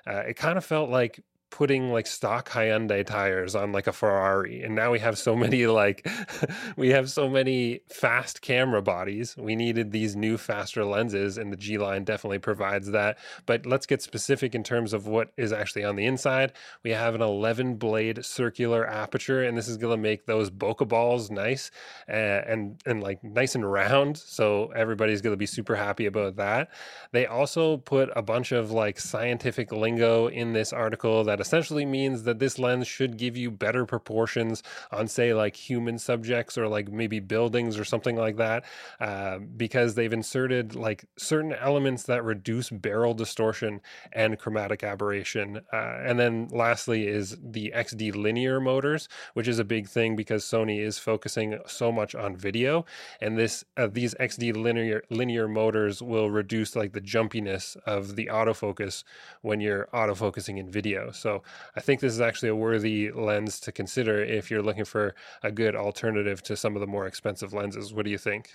uh, 0.07 0.23
it 0.29 0.35
kind 0.35 0.57
of 0.57 0.65
felt 0.65 0.89
like 0.89 1.19
putting 1.49 1.91
like 1.91 2.05
stock 2.05 2.49
Hyundai 2.49 3.05
tires 3.05 3.55
on 3.55 3.71
like 3.71 3.87
a 3.87 3.91
Ferrari. 3.91 4.61
And 4.63 4.75
now 4.75 4.91
we 4.91 4.99
have 4.99 5.17
so 5.17 5.35
many 5.35 5.65
like 5.67 6.07
we 6.77 6.89
have 6.89 7.09
so 7.09 7.29
many 7.29 7.81
fast 7.89 8.41
camera 8.41 8.81
bodies. 8.81 9.35
We 9.37 9.55
needed 9.55 9.91
these 9.91 10.15
new 10.15 10.37
faster 10.37 10.83
lenses 10.83 11.37
and 11.37 11.51
the 11.51 11.57
G 11.57 11.77
line 11.77 12.03
definitely 12.03 12.39
provides 12.39 12.91
that. 12.91 13.17
But 13.45 13.65
let's 13.65 13.85
get 13.85 14.01
specific 14.01 14.55
in 14.55 14.63
terms 14.63 14.93
of 14.93 15.07
what 15.07 15.31
is 15.37 15.53
actually 15.53 15.85
on 15.85 15.95
the 15.95 16.05
inside. 16.05 16.53
We 16.83 16.91
have 16.91 17.15
an 17.15 17.21
11 17.21 17.75
blade 17.75 18.25
circular 18.25 18.85
aperture 18.85 19.43
and 19.43 19.57
this 19.57 19.67
is 19.67 19.77
going 19.77 19.95
to 19.95 20.01
make 20.01 20.25
those 20.25 20.49
bokeh 20.49 20.87
balls 20.87 21.31
nice 21.31 21.71
and, 22.07 22.45
and 22.45 22.81
and 22.85 23.03
like 23.03 23.23
nice 23.23 23.55
and 23.55 23.69
round. 23.69 24.17
So 24.17 24.71
everybody's 24.75 25.21
going 25.21 25.33
to 25.33 25.37
be 25.37 25.45
super 25.45 25.75
happy 25.75 26.05
about 26.05 26.35
that. 26.35 26.69
They 27.13 27.25
also 27.25 27.77
put 27.77 28.09
a 28.15 28.21
bunch 28.21 28.51
of 28.51 28.71
like 28.71 28.99
scientific 28.99 29.71
lingo 29.71 30.27
in 30.27 30.53
this 30.53 30.73
article 30.73 31.23
that 31.23 31.36
that 31.37 31.45
essentially 31.45 31.85
means 31.85 32.23
that 32.23 32.39
this 32.39 32.59
lens 32.59 32.87
should 32.87 33.17
give 33.17 33.37
you 33.37 33.51
better 33.51 33.85
proportions 33.85 34.63
on, 34.91 35.07
say, 35.07 35.33
like 35.33 35.55
human 35.55 35.97
subjects 35.97 36.57
or 36.57 36.67
like 36.67 36.91
maybe 36.91 37.19
buildings 37.19 37.77
or 37.77 37.85
something 37.85 38.15
like 38.15 38.37
that, 38.37 38.65
uh, 38.99 39.39
because 39.39 39.95
they've 39.95 40.13
inserted 40.13 40.75
like 40.75 41.05
certain 41.17 41.53
elements 41.53 42.03
that 42.03 42.23
reduce 42.23 42.69
barrel 42.69 43.13
distortion 43.13 43.81
and 44.13 44.39
chromatic 44.39 44.83
aberration. 44.83 45.61
Uh, 45.71 45.99
and 46.03 46.19
then 46.19 46.47
lastly 46.51 47.07
is 47.07 47.37
the 47.41 47.71
XD 47.75 48.15
linear 48.15 48.59
motors, 48.59 49.07
which 49.33 49.47
is 49.47 49.59
a 49.59 49.63
big 49.63 49.87
thing 49.87 50.15
because 50.15 50.43
Sony 50.43 50.81
is 50.81 50.97
focusing 50.97 51.59
so 51.67 51.91
much 51.91 52.15
on 52.15 52.35
video, 52.35 52.85
and 53.21 53.37
this 53.37 53.63
uh, 53.77 53.87
these 53.87 54.15
XD 54.15 54.55
linear 54.55 55.03
linear 55.09 55.47
motors 55.47 56.01
will 56.01 56.29
reduce 56.29 56.75
like 56.75 56.93
the 56.93 57.01
jumpiness 57.01 57.77
of 57.85 58.15
the 58.15 58.27
autofocus 58.27 59.03
when 59.41 59.59
you're 59.59 59.87
autofocusing 59.93 60.57
in 60.57 60.69
video. 60.69 61.11
So 61.11 61.26
I 61.75 61.79
think 61.79 61.99
this 61.99 62.13
is 62.13 62.21
actually 62.21 62.49
a 62.49 62.55
worthy 62.55 63.11
lens 63.11 63.59
to 63.61 63.71
consider 63.71 64.23
if 64.23 64.49
you're 64.49 64.61
looking 64.61 64.85
for 64.85 65.15
a 65.43 65.51
good 65.51 65.75
alternative 65.75 66.41
to 66.43 66.55
some 66.55 66.75
of 66.75 66.81
the 66.81 66.87
more 66.87 67.07
expensive 67.07 67.53
lenses. 67.53 67.93
What 67.93 68.05
do 68.05 68.11
you 68.11 68.17
think? 68.17 68.53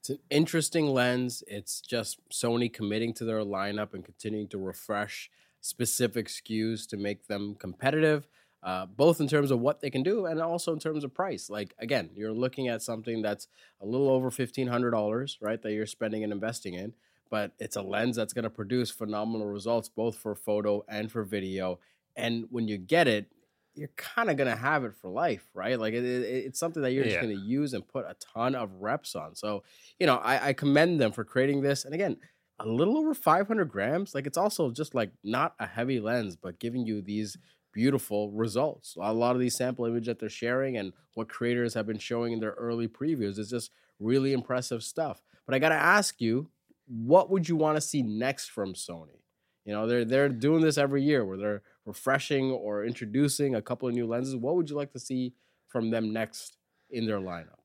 It's 0.00 0.10
an 0.10 0.18
interesting 0.30 0.86
lens. 0.86 1.44
It's 1.46 1.80
just 1.80 2.18
Sony 2.30 2.72
committing 2.72 3.12
to 3.14 3.24
their 3.24 3.40
lineup 3.40 3.92
and 3.92 4.04
continuing 4.04 4.48
to 4.48 4.58
refresh 4.58 5.30
specific 5.60 6.28
SKUs 6.28 6.88
to 6.88 6.96
make 6.96 7.26
them 7.26 7.54
competitive, 7.54 8.26
uh, 8.62 8.86
both 8.86 9.20
in 9.20 9.28
terms 9.28 9.50
of 9.50 9.60
what 9.60 9.80
they 9.80 9.90
can 9.90 10.02
do 10.02 10.24
and 10.24 10.40
also 10.40 10.72
in 10.72 10.78
terms 10.78 11.04
of 11.04 11.12
price. 11.12 11.50
Like, 11.50 11.74
again, 11.78 12.10
you're 12.14 12.32
looking 12.32 12.68
at 12.68 12.80
something 12.80 13.20
that's 13.20 13.48
a 13.80 13.86
little 13.86 14.08
over 14.08 14.30
$1,500, 14.30 15.36
right, 15.42 15.60
that 15.60 15.72
you're 15.72 15.86
spending 15.86 16.24
and 16.24 16.32
investing 16.32 16.74
in, 16.74 16.94
but 17.30 17.52
it's 17.58 17.76
a 17.76 17.82
lens 17.82 18.16
that's 18.16 18.32
going 18.32 18.42
to 18.42 18.50
produce 18.50 18.90
phenomenal 18.90 19.46
results 19.46 19.88
both 19.88 20.16
for 20.16 20.34
photo 20.34 20.84
and 20.88 21.10
for 21.10 21.22
video. 21.22 21.78
And 22.16 22.46
when 22.50 22.68
you 22.68 22.76
get 22.76 23.08
it, 23.08 23.30
you're 23.74 23.88
kind 23.96 24.28
of 24.28 24.36
gonna 24.36 24.56
have 24.56 24.84
it 24.84 24.94
for 24.94 25.08
life, 25.08 25.48
right? 25.54 25.78
Like 25.78 25.94
it, 25.94 26.04
it, 26.04 26.24
it's 26.46 26.58
something 26.58 26.82
that 26.82 26.92
you're 26.92 27.04
yeah. 27.04 27.12
just 27.12 27.22
gonna 27.22 27.40
use 27.40 27.72
and 27.72 27.86
put 27.86 28.04
a 28.04 28.16
ton 28.18 28.54
of 28.54 28.70
reps 28.80 29.14
on. 29.14 29.36
So, 29.36 29.62
you 29.98 30.06
know, 30.06 30.16
I, 30.16 30.48
I 30.48 30.52
commend 30.52 31.00
them 31.00 31.12
for 31.12 31.24
creating 31.24 31.62
this. 31.62 31.84
And 31.84 31.94
again, 31.94 32.16
a 32.58 32.68
little 32.68 32.98
over 32.98 33.14
500 33.14 33.64
grams. 33.66 34.14
Like 34.14 34.26
it's 34.26 34.36
also 34.36 34.70
just 34.70 34.94
like 34.94 35.12
not 35.24 35.54
a 35.58 35.66
heavy 35.66 36.00
lens, 36.00 36.36
but 36.36 36.58
giving 36.58 36.84
you 36.84 37.00
these 37.00 37.38
beautiful 37.72 38.32
results. 38.32 38.96
A 39.00 39.12
lot 39.12 39.34
of 39.34 39.40
these 39.40 39.56
sample 39.56 39.86
images 39.86 40.06
that 40.08 40.18
they're 40.18 40.28
sharing 40.28 40.76
and 40.76 40.92
what 41.14 41.28
creators 41.28 41.74
have 41.74 41.86
been 41.86 41.98
showing 41.98 42.32
in 42.32 42.40
their 42.40 42.52
early 42.52 42.88
previews 42.88 43.38
is 43.38 43.50
just 43.50 43.70
really 43.98 44.32
impressive 44.32 44.82
stuff. 44.82 45.22
But 45.46 45.54
I 45.54 45.58
got 45.58 45.70
to 45.70 45.76
ask 45.76 46.20
you, 46.20 46.50
what 46.90 47.30
would 47.30 47.48
you 47.48 47.56
want 47.56 47.76
to 47.76 47.80
see 47.80 48.02
next 48.02 48.50
from 48.50 48.74
Sony? 48.74 49.20
You 49.64 49.72
know, 49.72 49.86
they're 49.86 50.04
they're 50.04 50.28
doing 50.28 50.62
this 50.62 50.78
every 50.78 51.02
year 51.02 51.24
where 51.24 51.36
they're 51.36 51.62
refreshing 51.84 52.50
or 52.50 52.84
introducing 52.84 53.54
a 53.54 53.62
couple 53.62 53.88
of 53.88 53.94
new 53.94 54.06
lenses. 54.06 54.36
What 54.36 54.56
would 54.56 54.68
you 54.68 54.76
like 54.76 54.92
to 54.92 54.98
see 54.98 55.34
from 55.68 55.90
them 55.90 56.12
next 56.12 56.56
in 56.90 57.06
their 57.06 57.20
lineup? 57.20 57.60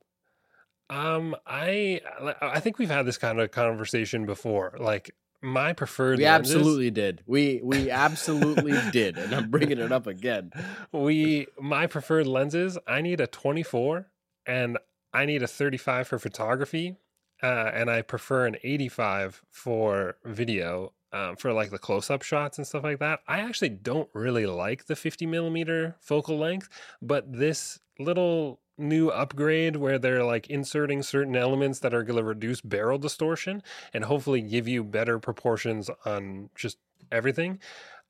Um, 0.90 1.36
I 1.48 2.02
I 2.42 2.60
think 2.60 2.78
we've 2.78 2.90
had 2.90 3.06
this 3.06 3.18
kind 3.18 3.40
of 3.40 3.52
conversation 3.52 4.26
before. 4.26 4.76
Like 4.80 5.16
my 5.42 5.74
preferred. 5.74 6.20
We 6.20 6.26
lenses, 6.26 6.56
absolutely 6.56 6.92
did. 6.92 7.24
We 7.26 7.62
we 7.64 7.90
absolutely 7.90 8.78
did, 8.92 9.18
and 9.18 9.34
I'm 9.34 9.50
bringing 9.50 9.80
it 9.80 9.92
up 9.92 10.06
again. 10.06 10.52
We 10.92 11.48
my 11.60 11.88
preferred 11.88 12.28
lenses. 12.28 12.78
I 12.88 13.02
need 13.02 13.22
a 13.22 13.28
24, 13.28 14.08
and 14.46 14.78
I 15.14 15.26
need 15.26 15.42
a 15.42 15.48
35 15.48 16.08
for 16.08 16.20
photography, 16.20 16.98
uh, 17.44 17.72
and 17.74 17.90
I 17.90 18.02
prefer 18.02 18.46
an 18.46 18.58
85 18.64 19.44
for 19.50 20.18
video 20.24 20.94
um, 21.12 21.36
for 21.36 21.54
like 21.54 21.70
the 21.70 21.78
close 21.78 22.10
up 22.10 22.22
shots 22.22 22.58
and 22.58 22.68
stuff 22.68 22.84
like 22.84 23.00
that. 23.00 23.22
I 23.28 23.40
actually 23.40 23.70
don't 23.70 24.10
really 24.14 24.46
like 24.46 24.86
the 24.86 24.96
50 24.96 25.26
millimeter 25.26 25.96
focal 26.00 26.38
length, 26.38 26.70
but 27.02 27.32
this 27.32 27.80
little 28.00 28.60
new 28.78 29.10
upgrade 29.10 29.78
where 29.78 29.98
they're 29.98 30.24
like 30.24 30.50
inserting 30.50 31.02
certain 31.02 31.36
elements 31.36 31.80
that 31.80 31.94
are 31.94 32.04
going 32.04 32.18
to 32.18 32.24
reduce 32.24 32.60
barrel 32.60 32.98
distortion 32.98 33.64
and 33.94 34.04
hopefully 34.04 34.42
give 34.42 34.68
you 34.68 34.84
better 34.84 35.18
proportions 35.18 35.90
on 36.06 36.50
just 36.56 36.78
everything. 37.12 37.60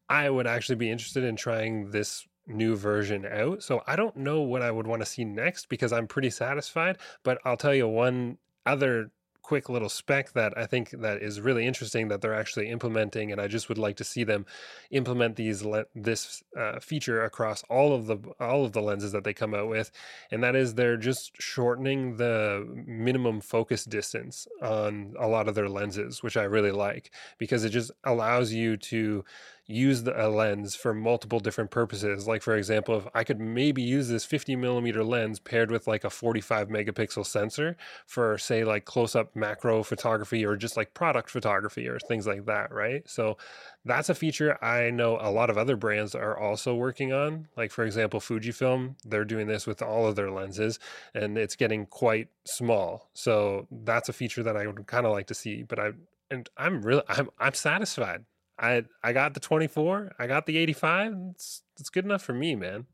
I 0.09 0.29
would 0.29 0.47
actually 0.47 0.77
be 0.77 0.89
interested 0.89 1.23
in 1.23 1.35
trying 1.35 1.91
this 1.91 2.25
new 2.47 2.75
version 2.75 3.25
out. 3.25 3.63
So 3.63 3.83
I 3.87 3.95
don't 3.95 4.17
know 4.17 4.41
what 4.41 4.61
I 4.61 4.71
would 4.71 4.87
want 4.87 5.01
to 5.01 5.05
see 5.05 5.25
next 5.25 5.69
because 5.69 5.91
I'm 5.91 6.07
pretty 6.07 6.29
satisfied, 6.29 6.97
but 7.23 7.39
I'll 7.45 7.57
tell 7.57 7.73
you 7.73 7.87
one 7.87 8.37
other 8.65 9.11
quick 9.45 9.69
little 9.69 9.89
spec 9.89 10.33
that 10.33 10.57
I 10.57 10.65
think 10.65 10.89
that 10.89 11.21
is 11.21 11.39
really 11.39 11.67
interesting 11.67 12.07
that 12.07 12.21
they're 12.21 12.33
actually 12.33 12.67
implementing, 12.69 13.31
and 13.31 13.39
I 13.39 13.47
just 13.47 13.69
would 13.69 13.77
like 13.77 13.95
to 13.97 14.03
see 14.03 14.23
them 14.23 14.45
implement 14.89 15.35
these 15.35 15.63
this 15.93 16.43
uh, 16.57 16.79
feature 16.79 17.23
across 17.23 17.63
all 17.69 17.93
of 17.93 18.07
the 18.07 18.17
all 18.39 18.65
of 18.65 18.71
the 18.71 18.81
lenses 18.81 19.11
that 19.11 19.23
they 19.23 19.33
come 19.33 19.53
out 19.53 19.69
with, 19.69 19.91
and 20.31 20.43
that 20.43 20.55
is 20.55 20.73
they're 20.73 20.97
just 20.97 21.39
shortening 21.39 22.17
the 22.17 22.65
minimum 22.87 23.39
focus 23.39 23.85
distance 23.85 24.47
on 24.63 25.13
a 25.19 25.27
lot 25.27 25.47
of 25.47 25.53
their 25.53 25.69
lenses, 25.69 26.23
which 26.23 26.37
I 26.37 26.43
really 26.43 26.71
like 26.71 27.11
because 27.37 27.63
it 27.63 27.69
just 27.69 27.91
allows 28.03 28.51
you 28.51 28.77
to 28.77 29.23
use 29.67 30.03
the, 30.03 30.25
a 30.25 30.29
lens 30.29 30.75
for 30.75 30.93
multiple 30.93 31.39
different 31.39 31.71
purposes. 31.71 32.27
Like, 32.27 32.43
for 32.43 32.55
example, 32.55 32.97
if 32.97 33.07
I 33.15 33.23
could 33.23 33.39
maybe 33.39 33.81
use 33.81 34.07
this 34.07 34.23
50 34.23 34.55
millimeter 34.55 35.03
lens 35.03 35.39
paired 35.39 35.71
with 35.71 35.87
like 35.87 36.03
a 36.03 36.09
45 36.09 36.69
megapixel 36.69 37.25
sensor 37.25 37.75
for, 38.05 38.37
say, 38.37 38.63
like 38.63 38.85
close 38.85 39.15
up 39.15 39.35
macro 39.35 39.81
photography 39.81 40.45
or 40.45 40.55
just 40.55 40.77
like 40.77 40.93
product 40.93 41.29
photography 41.29 41.87
or 41.87 41.97
things 41.99 42.27
like 42.27 42.45
that, 42.45 42.71
right? 42.71 43.09
So 43.09 43.37
that's 43.85 44.09
a 44.09 44.15
feature 44.15 44.63
I 44.63 44.91
know 44.91 45.17
a 45.19 45.31
lot 45.31 45.49
of 45.49 45.57
other 45.57 45.75
brands 45.75 46.13
are 46.13 46.37
also 46.37 46.75
working 46.75 47.11
on. 47.11 47.47
Like, 47.57 47.71
for 47.71 47.85
example, 47.85 48.19
Fujifilm, 48.19 48.95
they're 49.03 49.25
doing 49.25 49.47
this 49.47 49.65
with 49.65 49.81
all 49.81 50.05
of 50.05 50.15
their 50.15 50.29
lenses 50.29 50.79
and 51.15 51.37
it's 51.37 51.55
getting 51.55 51.87
quite 51.87 52.27
small. 52.43 53.09
So 53.13 53.67
that's 53.71 54.09
a 54.09 54.13
feature 54.13 54.43
that 54.43 54.57
I 54.57 54.67
would 54.67 54.85
kind 54.85 55.07
of 55.07 55.11
like 55.11 55.27
to 55.27 55.33
see, 55.33 55.63
but 55.63 55.79
I, 55.79 55.91
and 56.29 56.47
I'm 56.55 56.83
really, 56.83 57.03
I'm, 57.07 57.29
I'm 57.39 57.53
satisfied. 57.53 58.25
I 58.57 58.85
I 59.03 59.13
got 59.13 59.33
the 59.33 59.39
24. 59.39 60.15
I 60.17 60.27
got 60.27 60.45
the 60.45 60.57
85. 60.57 61.13
It's 61.31 61.61
it's 61.79 61.89
good 61.89 62.05
enough 62.05 62.21
for 62.21 62.33
me, 62.33 62.55
man. 62.55 62.85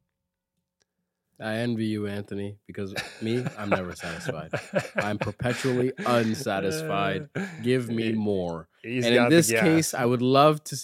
I 1.40 1.56
envy 1.56 1.86
you, 1.86 2.06
Anthony, 2.06 2.58
because 2.68 2.94
me, 3.20 3.44
I'm 3.58 3.70
never 3.70 3.96
satisfied. 3.96 4.52
I'm 4.96 5.18
perpetually 5.28 5.92
unsatisfied. 5.98 7.30
Give 7.64 7.90
me 7.90 8.12
more. 8.12 8.68
He's 8.84 9.06
and 9.06 9.16
in 9.16 9.30
this 9.30 9.50
case, 9.50 9.96
I 9.96 10.06
would 10.06 10.22
love 10.22 10.64
to 10.66 10.78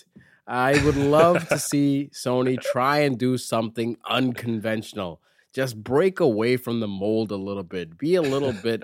I 0.48 0.84
would 0.84 0.96
love 0.96 1.48
to 1.50 1.60
see 1.60 2.10
Sony 2.14 2.60
try 2.60 3.00
and 3.00 3.20
do 3.20 3.38
something 3.38 3.98
unconventional. 4.10 5.22
Just 5.58 5.84
break 5.84 6.20
away 6.20 6.56
from 6.56 6.82
the 6.82 6.88
mold 6.88 7.32
a 7.32 7.36
little 7.36 7.64
bit. 7.64 7.98
Be 7.98 8.14
a 8.14 8.22
little 8.22 8.54
bit 8.64 8.84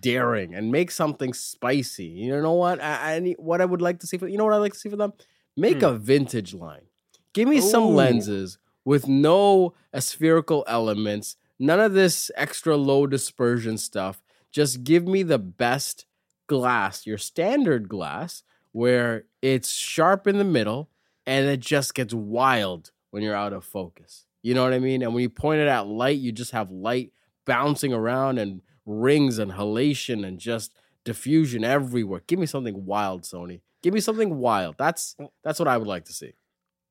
daring 0.00 0.54
and 0.54 0.70
make 0.70 0.92
something 0.92 1.34
spicy. 1.34 2.04
You 2.04 2.40
know 2.40 2.52
what? 2.52 2.80
I, 2.80 3.16
I 3.16 3.34
what 3.36 3.60
I 3.60 3.64
would 3.64 3.82
like 3.82 3.98
to 3.98 4.06
see 4.06 4.16
for 4.16 4.28
you 4.28 4.38
know 4.38 4.44
what 4.44 4.52
I 4.52 4.58
like 4.58 4.74
to 4.74 4.78
see 4.78 4.88
for 4.88 4.94
them? 4.94 5.12
Make 5.56 5.80
hmm. 5.80 5.86
a 5.86 5.94
vintage 5.94 6.54
line. 6.54 6.82
Give 7.32 7.48
me 7.48 7.58
Ooh. 7.58 7.62
some 7.62 7.96
lenses 7.96 8.58
with 8.84 9.08
no 9.08 9.74
spherical 9.98 10.64
elements, 10.68 11.34
none 11.58 11.80
of 11.80 11.94
this 11.94 12.30
extra 12.36 12.76
low 12.76 13.08
dispersion 13.08 13.76
stuff. 13.76 14.22
Just 14.52 14.84
give 14.84 15.08
me 15.08 15.24
the 15.24 15.40
best 15.40 16.06
glass, 16.46 17.06
your 17.06 17.18
standard 17.18 17.88
glass, 17.88 18.44
where 18.70 19.24
it's 19.42 19.72
sharp 19.72 20.28
in 20.28 20.38
the 20.38 20.44
middle 20.44 20.90
and 21.26 21.48
it 21.48 21.58
just 21.58 21.92
gets 21.92 22.14
wild 22.14 22.92
when 23.10 23.24
you're 23.24 23.34
out 23.34 23.52
of 23.52 23.64
focus. 23.64 24.26
You 24.44 24.52
know 24.52 24.62
what 24.62 24.74
I 24.74 24.78
mean? 24.78 25.00
And 25.00 25.14
when 25.14 25.22
you 25.22 25.30
point 25.30 25.62
it 25.62 25.68
at 25.68 25.86
light, 25.86 26.18
you 26.18 26.30
just 26.30 26.50
have 26.50 26.70
light 26.70 27.12
bouncing 27.46 27.94
around 27.94 28.36
and 28.36 28.60
rings 28.84 29.38
and 29.38 29.52
halation 29.52 30.22
and 30.22 30.38
just 30.38 30.74
diffusion 31.02 31.64
everywhere. 31.64 32.20
Give 32.26 32.38
me 32.38 32.44
something 32.44 32.84
wild, 32.84 33.22
Sony. 33.22 33.62
Give 33.82 33.94
me 33.94 34.00
something 34.00 34.36
wild. 34.36 34.76
That's 34.76 35.16
that's 35.42 35.58
what 35.58 35.66
I 35.66 35.78
would 35.78 35.88
like 35.88 36.04
to 36.04 36.12
see. 36.12 36.34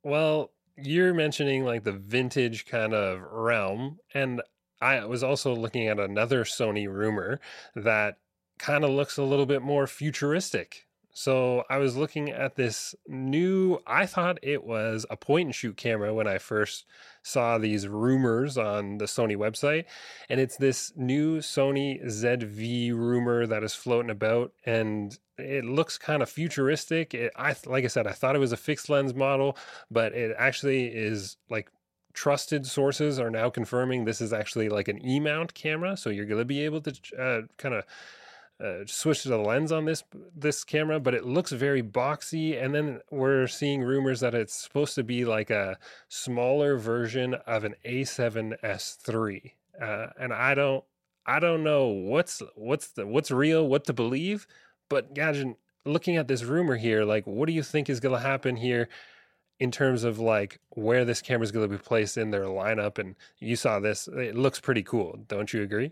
Well, 0.04 0.50
you're 0.78 1.14
mentioning 1.14 1.64
like 1.64 1.84
the 1.84 1.92
vintage 1.92 2.66
kind 2.66 2.92
of 2.92 3.22
realm, 3.22 4.00
and 4.16 4.42
I 4.82 5.06
was 5.06 5.24
also 5.24 5.56
looking 5.56 5.88
at 5.88 6.00
another 6.00 6.46
Sony 6.46 6.92
rumor 6.92 7.40
that 7.76 8.18
kind 8.58 8.84
of 8.84 8.90
looks 8.90 9.18
a 9.18 9.24
little 9.24 9.46
bit 9.46 9.62
more 9.62 9.86
futuristic. 9.86 10.88
So 11.14 11.64
I 11.70 11.78
was 11.78 11.96
looking 11.96 12.32
at 12.32 12.56
this 12.56 12.96
new, 13.08 13.80
I 13.86 14.08
thought 14.08 14.40
it 14.42 14.64
was 14.64 15.06
a 15.12 15.16
point 15.16 15.48
and 15.48 15.56
shoot 15.56 15.78
camera 15.78 16.12
when 16.14 16.28
I 16.28 16.40
first 16.40 16.86
saw 17.22 17.60
these 17.60 17.88
rumors 17.88 18.58
on 18.58 18.98
the 18.98 19.06
Sony 19.06 19.38
website. 19.38 19.86
And 20.28 20.40
it's 20.40 20.58
this 20.58 20.92
new 20.96 21.38
Sony 21.38 22.04
ZV 22.04 22.94
rumor 22.94 23.46
that 23.46 23.64
is 23.64 23.76
floating 23.76 24.10
about. 24.10 24.54
And 24.66 25.18
it 25.38 25.64
looks 25.66 26.00
kind 26.00 26.24
of 26.24 26.30
futuristic. 26.30 27.14
It, 27.14 27.32
I 27.36 27.56
like 27.66 27.86
I 27.86 27.88
said, 27.88 28.08
I 28.08 28.12
thought 28.12 28.36
it 28.36 28.40
was 28.40 28.52
a 28.52 28.58
fixed 28.58 28.90
lens 28.90 29.14
model, 29.14 29.56
but 29.92 30.14
it 30.14 30.36
actually 30.38 30.88
is 30.88 31.38
like 31.50 31.70
trusted 32.14 32.66
sources 32.66 33.20
are 33.20 33.32
now 33.32 33.50
confirming 33.50 34.06
this 34.06 34.22
is 34.22 34.34
actually 34.34 34.70
like 34.70 34.88
an 34.88 35.04
E 35.06 35.20
mount 35.20 35.54
camera. 35.54 35.96
So 35.96 36.10
you're 36.10 36.26
going 36.26 36.42
to 36.42 36.46
be 36.46 36.62
able 36.66 36.82
to 36.82 36.92
uh, 37.20 37.42
kind 37.58 37.76
of 37.76 37.86
uh, 38.64 38.86
the 38.86 39.44
lens 39.46 39.72
on 39.72 39.86
this 39.86 40.04
this 40.36 40.64
camera, 40.64 41.00
but 41.00 41.14
it 41.14 41.26
looks 41.26 41.52
very 41.52 41.84
boxy. 41.84 42.62
And 42.62 42.74
then 42.74 43.02
we're 43.12 43.48
seeing 43.48 43.82
rumors 43.82 44.22
that 44.22 44.34
it's 44.34 44.54
supposed 44.54 44.96
to 44.96 45.04
be 45.04 45.26
like 45.26 45.50
a 45.50 45.78
smaller 46.08 46.78
version 46.78 47.34
of 47.46 47.66
an 47.66 47.76
A7S3. 47.86 49.52
Uh, 49.82 50.08
and 50.20 50.34
I 50.34 50.56
don't 50.56 50.84
I 51.26 51.40
don't 51.40 51.64
know 51.64 51.88
what's 51.88 52.42
what's 52.56 52.88
the 52.88 53.06
what's 53.06 53.32
real, 53.32 53.68
what 53.68 53.86
to 53.86 53.94
believe. 53.94 54.48
But 54.90 55.14
Gadget, 55.14 55.58
looking 55.86 56.16
at 56.16 56.28
this 56.28 56.44
rumor 56.44 56.78
here, 56.78 57.04
like 57.04 57.28
what 57.28 57.48
do 57.48 57.54
you 57.54 57.64
think 57.64 57.90
is 57.90 58.00
going 58.00 58.16
to 58.16 58.26
happen 58.26 58.56
here? 58.56 58.88
in 59.60 59.72
terms 59.72 60.04
of 60.04 60.20
like 60.20 60.60
where 60.72 61.06
this 61.06 61.22
camera 61.22 61.44
is 61.44 61.52
going 61.52 61.70
to 61.70 61.78
be 61.78 61.82
placed 61.82 62.18
in 62.18 62.32
their 62.32 62.46
lineup 62.46 62.98
and 62.98 63.16
you 63.40 63.56
saw 63.56 63.80
this 63.80 64.08
it 64.08 64.36
looks 64.36 64.60
pretty 64.60 64.82
cool 64.82 65.20
don't 65.28 65.54
you 65.54 65.62
agree 65.62 65.92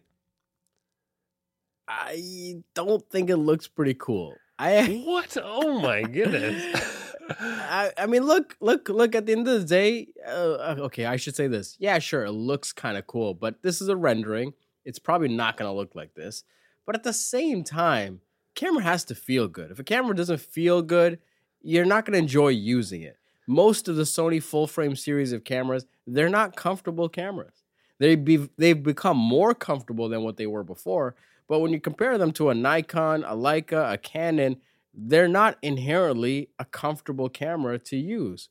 I 1.87 2.61
don't 2.73 3.07
think 3.09 3.29
it 3.29 3.37
looks 3.37 3.67
pretty 3.67 3.95
cool. 3.95 4.35
I 4.57 5.01
what? 5.05 5.37
Oh 5.41 5.79
my 5.79 6.03
goodness. 6.03 7.07
I, 7.39 7.91
I 7.97 8.05
mean, 8.07 8.23
look, 8.23 8.57
look, 8.59 8.89
look. 8.89 9.15
At 9.15 9.25
the 9.25 9.31
end 9.31 9.47
of 9.47 9.61
the 9.61 9.67
day, 9.67 10.07
uh, 10.27 10.75
okay, 10.79 11.05
I 11.05 11.15
should 11.15 11.35
say 11.35 11.47
this. 11.47 11.77
Yeah, 11.79 11.99
sure, 11.99 12.25
it 12.25 12.31
looks 12.31 12.73
kind 12.73 12.97
of 12.97 13.07
cool, 13.07 13.33
but 13.33 13.61
this 13.61 13.81
is 13.81 13.87
a 13.87 13.95
rendering. 13.95 14.53
It's 14.83 14.99
probably 14.99 15.29
not 15.29 15.57
going 15.57 15.69
to 15.69 15.75
look 15.75 15.95
like 15.95 16.13
this. 16.13 16.43
But 16.85 16.95
at 16.95 17.03
the 17.03 17.13
same 17.13 17.63
time, 17.63 18.21
camera 18.55 18.83
has 18.83 19.03
to 19.05 19.15
feel 19.15 19.47
good. 19.47 19.71
If 19.71 19.79
a 19.79 19.83
camera 19.83 20.15
doesn't 20.15 20.41
feel 20.41 20.81
good, 20.81 21.19
you're 21.61 21.85
not 21.85 22.05
going 22.05 22.13
to 22.13 22.19
enjoy 22.19 22.49
using 22.49 23.01
it. 23.01 23.17
Most 23.47 23.87
of 23.87 23.95
the 23.95 24.03
Sony 24.03 24.41
full 24.41 24.67
frame 24.67 24.95
series 24.95 25.31
of 25.31 25.43
cameras, 25.43 25.85
they're 26.07 26.29
not 26.29 26.55
comfortable 26.55 27.09
cameras. 27.09 27.63
They 27.99 28.15
be, 28.15 28.49
they've 28.57 28.81
become 28.81 29.17
more 29.17 29.53
comfortable 29.53 30.09
than 30.09 30.23
what 30.23 30.37
they 30.37 30.47
were 30.47 30.63
before, 30.63 31.15
but 31.51 31.59
when 31.59 31.73
you 31.73 31.81
compare 31.81 32.17
them 32.17 32.31
to 32.31 32.49
a 32.49 32.55
Nikon, 32.55 33.25
a 33.25 33.35
Leica, 33.35 33.91
a 33.91 33.97
Canon, 33.97 34.55
they're 34.93 35.27
not 35.27 35.57
inherently 35.61 36.47
a 36.57 36.63
comfortable 36.63 37.27
camera 37.27 37.77
to 37.77 37.97
use. 37.97 38.47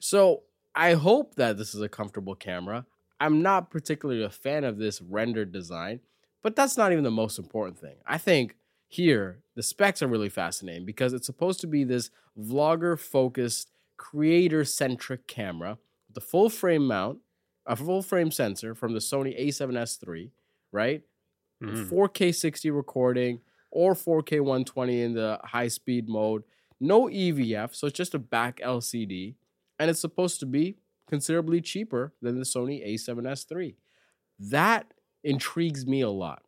So 0.00 0.42
I 0.74 0.94
hope 0.94 1.36
that 1.36 1.56
this 1.56 1.72
is 1.72 1.80
a 1.80 1.88
comfortable 1.88 2.34
camera. 2.34 2.84
I'm 3.20 3.42
not 3.42 3.70
particularly 3.70 4.24
a 4.24 4.28
fan 4.28 4.64
of 4.64 4.76
this 4.76 5.00
rendered 5.00 5.52
design, 5.52 6.00
but 6.42 6.56
that's 6.56 6.76
not 6.76 6.90
even 6.90 7.04
the 7.04 7.12
most 7.12 7.38
important 7.38 7.78
thing. 7.78 7.94
I 8.04 8.18
think 8.18 8.56
here 8.88 9.38
the 9.54 9.62
specs 9.62 10.02
are 10.02 10.08
really 10.08 10.28
fascinating 10.28 10.84
because 10.84 11.12
it's 11.12 11.26
supposed 11.26 11.60
to 11.60 11.68
be 11.68 11.84
this 11.84 12.10
vlogger 12.36 12.98
focused, 12.98 13.70
creator 13.96 14.64
centric 14.64 15.28
camera 15.28 15.78
with 16.08 16.16
a 16.16 16.26
full 16.26 16.50
frame 16.50 16.88
mount, 16.88 17.20
a 17.66 17.76
full 17.76 18.02
frame 18.02 18.32
sensor 18.32 18.74
from 18.74 18.94
the 18.94 18.98
Sony 18.98 19.40
a7S 19.40 20.00
III, 20.04 20.32
right? 20.72 21.02
Mm-hmm. 21.62 21.94
4K 21.94 22.34
60 22.34 22.70
recording 22.70 23.40
or 23.70 23.94
4K 23.94 24.40
120 24.40 25.02
in 25.02 25.14
the 25.14 25.38
high 25.44 25.68
speed 25.68 26.08
mode. 26.08 26.42
No 26.80 27.08
EVF, 27.08 27.74
so 27.74 27.86
it's 27.86 27.96
just 27.96 28.14
a 28.14 28.18
back 28.18 28.60
LCD, 28.62 29.34
and 29.78 29.88
it's 29.88 30.00
supposed 30.00 30.40
to 30.40 30.46
be 30.46 30.76
considerably 31.08 31.60
cheaper 31.60 32.12
than 32.20 32.38
the 32.38 32.44
Sony 32.44 32.86
a7S 32.86 33.46
III. 33.50 33.76
That 34.38 34.92
intrigues 35.22 35.86
me 35.86 36.00
a 36.00 36.10
lot. 36.10 36.42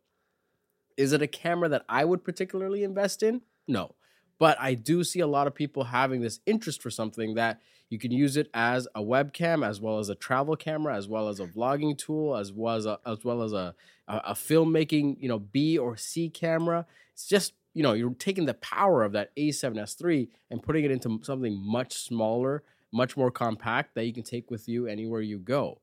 Is 0.97 1.13
it 1.13 1.21
a 1.21 1.27
camera 1.27 1.69
that 1.69 1.85
I 1.87 2.05
would 2.05 2.23
particularly 2.23 2.83
invest 2.83 3.23
in? 3.23 3.41
No. 3.67 3.95
But 4.37 4.57
I 4.59 4.73
do 4.73 5.03
see 5.03 5.19
a 5.19 5.27
lot 5.27 5.47
of 5.47 5.55
people 5.55 5.85
having 5.85 6.21
this 6.21 6.39
interest 6.45 6.81
for 6.81 6.89
something 6.89 7.35
that 7.35 7.61
you 7.89 7.99
can 7.99 8.11
use 8.11 8.35
it 8.35 8.49
as 8.53 8.87
a 8.95 9.01
webcam, 9.01 9.65
as 9.65 9.79
well 9.79 9.99
as 9.99 10.09
a 10.09 10.15
travel 10.15 10.55
camera, 10.55 10.95
as 10.95 11.07
well 11.07 11.29
as 11.29 11.39
a 11.39 11.45
vlogging 11.45 11.97
tool, 11.97 12.35
as 12.35 12.51
well 12.51 12.75
as 12.75 12.85
a, 12.85 12.99
as 13.05 13.23
well 13.23 13.41
as 13.43 13.53
a, 13.53 13.75
a, 14.07 14.17
a 14.17 14.33
filmmaking, 14.33 15.17
you 15.19 15.29
know, 15.29 15.39
B 15.39 15.77
or 15.77 15.95
C 15.95 16.29
camera. 16.29 16.85
It's 17.13 17.27
just 17.27 17.53
you 17.73 17.83
know 17.83 17.93
you're 17.93 18.13
taking 18.13 18.45
the 18.45 18.55
power 18.55 19.03
of 19.03 19.11
that 19.13 19.35
A7S 19.35 20.03
III 20.03 20.29
and 20.49 20.63
putting 20.63 20.83
it 20.83 20.91
into 20.91 21.19
something 21.23 21.55
much 21.55 21.93
smaller, 21.93 22.63
much 22.91 23.15
more 23.15 23.31
compact 23.31 23.95
that 23.95 24.05
you 24.05 24.13
can 24.13 24.23
take 24.23 24.49
with 24.49 24.67
you 24.67 24.87
anywhere 24.87 25.21
you 25.21 25.37
go. 25.37 25.79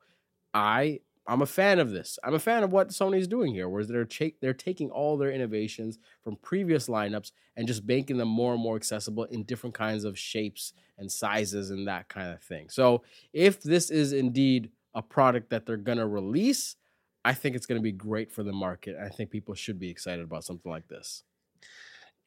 I 0.53 1.01
I'm 1.27 1.43
a 1.43 1.47
fan 1.47 1.79
of 1.79 1.91
this. 1.91 2.19
I'm 2.25 2.35
a 2.35 2.41
fan 2.41 2.65
of 2.65 2.73
what 2.73 2.89
Sony's 2.89 3.29
doing 3.29 3.55
here, 3.55 3.69
where 3.69 3.85
they're 3.85 4.05
ch- 4.05 4.35
they're 4.41 4.53
taking 4.53 4.91
all 4.91 5.17
their 5.17 5.31
innovations 5.31 5.99
from 6.23 6.37
previous 6.37 6.89
lineups 6.89 7.31
and 7.57 7.67
just 7.69 7.85
making 7.85 8.17
them 8.17 8.29
more 8.29 8.55
and 8.55 8.63
more 8.63 8.77
accessible 8.77 9.25
in 9.25 9.45
different 9.45 9.75
kinds 9.75 10.05
of 10.05 10.19
shapes 10.19 10.73
and 10.99 11.11
sizes 11.11 11.71
and 11.71 11.87
that 11.87 12.09
kind 12.09 12.33
of 12.33 12.43
thing. 12.43 12.69
So, 12.71 13.05
if 13.33 13.63
this 13.63 13.91
is 13.91 14.13
indeed 14.13 14.71
a 14.95 15.03
product 15.03 15.51
that 15.51 15.65
they're 15.65 15.77
gonna 15.77 16.09
release, 16.09 16.77
I 17.25 17.35
think 17.35 17.55
it's 17.55 17.67
gonna 17.67 17.81
be 17.81 17.93
great 17.93 18.33
for 18.33 18.43
the 18.43 18.53
market. 18.53 18.97
I 18.97 19.09
think 19.09 19.31
people 19.31 19.55
should 19.55 19.79
be 19.79 19.91
excited 19.91 20.25
about 20.25 20.45
something 20.45 20.71
like 20.71 20.89
this. 20.89 21.23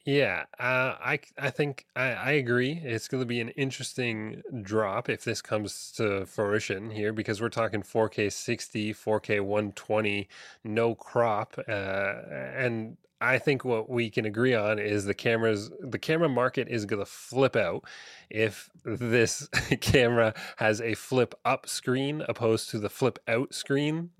Yeah, 0.06 0.44
uh, 0.60 0.94
I 1.00 1.18
I 1.36 1.50
think 1.50 1.84
I, 1.96 2.12
I 2.12 2.30
agree. 2.32 2.80
It's 2.84 3.08
going 3.08 3.20
to 3.22 3.26
be 3.26 3.40
an 3.40 3.48
interesting 3.50 4.40
drop 4.62 5.08
if 5.08 5.24
this 5.24 5.42
comes 5.42 5.90
to 5.96 6.26
fruition 6.26 6.90
here 6.92 7.12
because 7.12 7.40
we're 7.40 7.48
talking 7.48 7.82
4K 7.82 8.30
60, 8.30 8.92
4K 8.92 9.40
120, 9.40 10.28
no 10.62 10.94
crop, 10.94 11.58
uh, 11.68 11.72
and 12.54 12.96
I 13.20 13.38
think 13.38 13.64
what 13.64 13.88
we 13.88 14.10
can 14.10 14.26
agree 14.26 14.54
on 14.54 14.78
is 14.78 15.06
the 15.06 15.14
cameras 15.14 15.70
the 15.80 15.98
camera 15.98 16.28
market 16.28 16.68
is 16.68 16.84
going 16.84 17.00
to 17.00 17.06
flip 17.06 17.56
out 17.56 17.84
if 18.28 18.68
this 18.84 19.48
camera 19.80 20.34
has 20.56 20.82
a 20.82 20.94
flip 20.94 21.34
up 21.44 21.66
screen 21.66 22.22
opposed 22.28 22.68
to 22.70 22.78
the 22.78 22.90
flip 22.90 23.18
out 23.26 23.54
screen. 23.54 24.10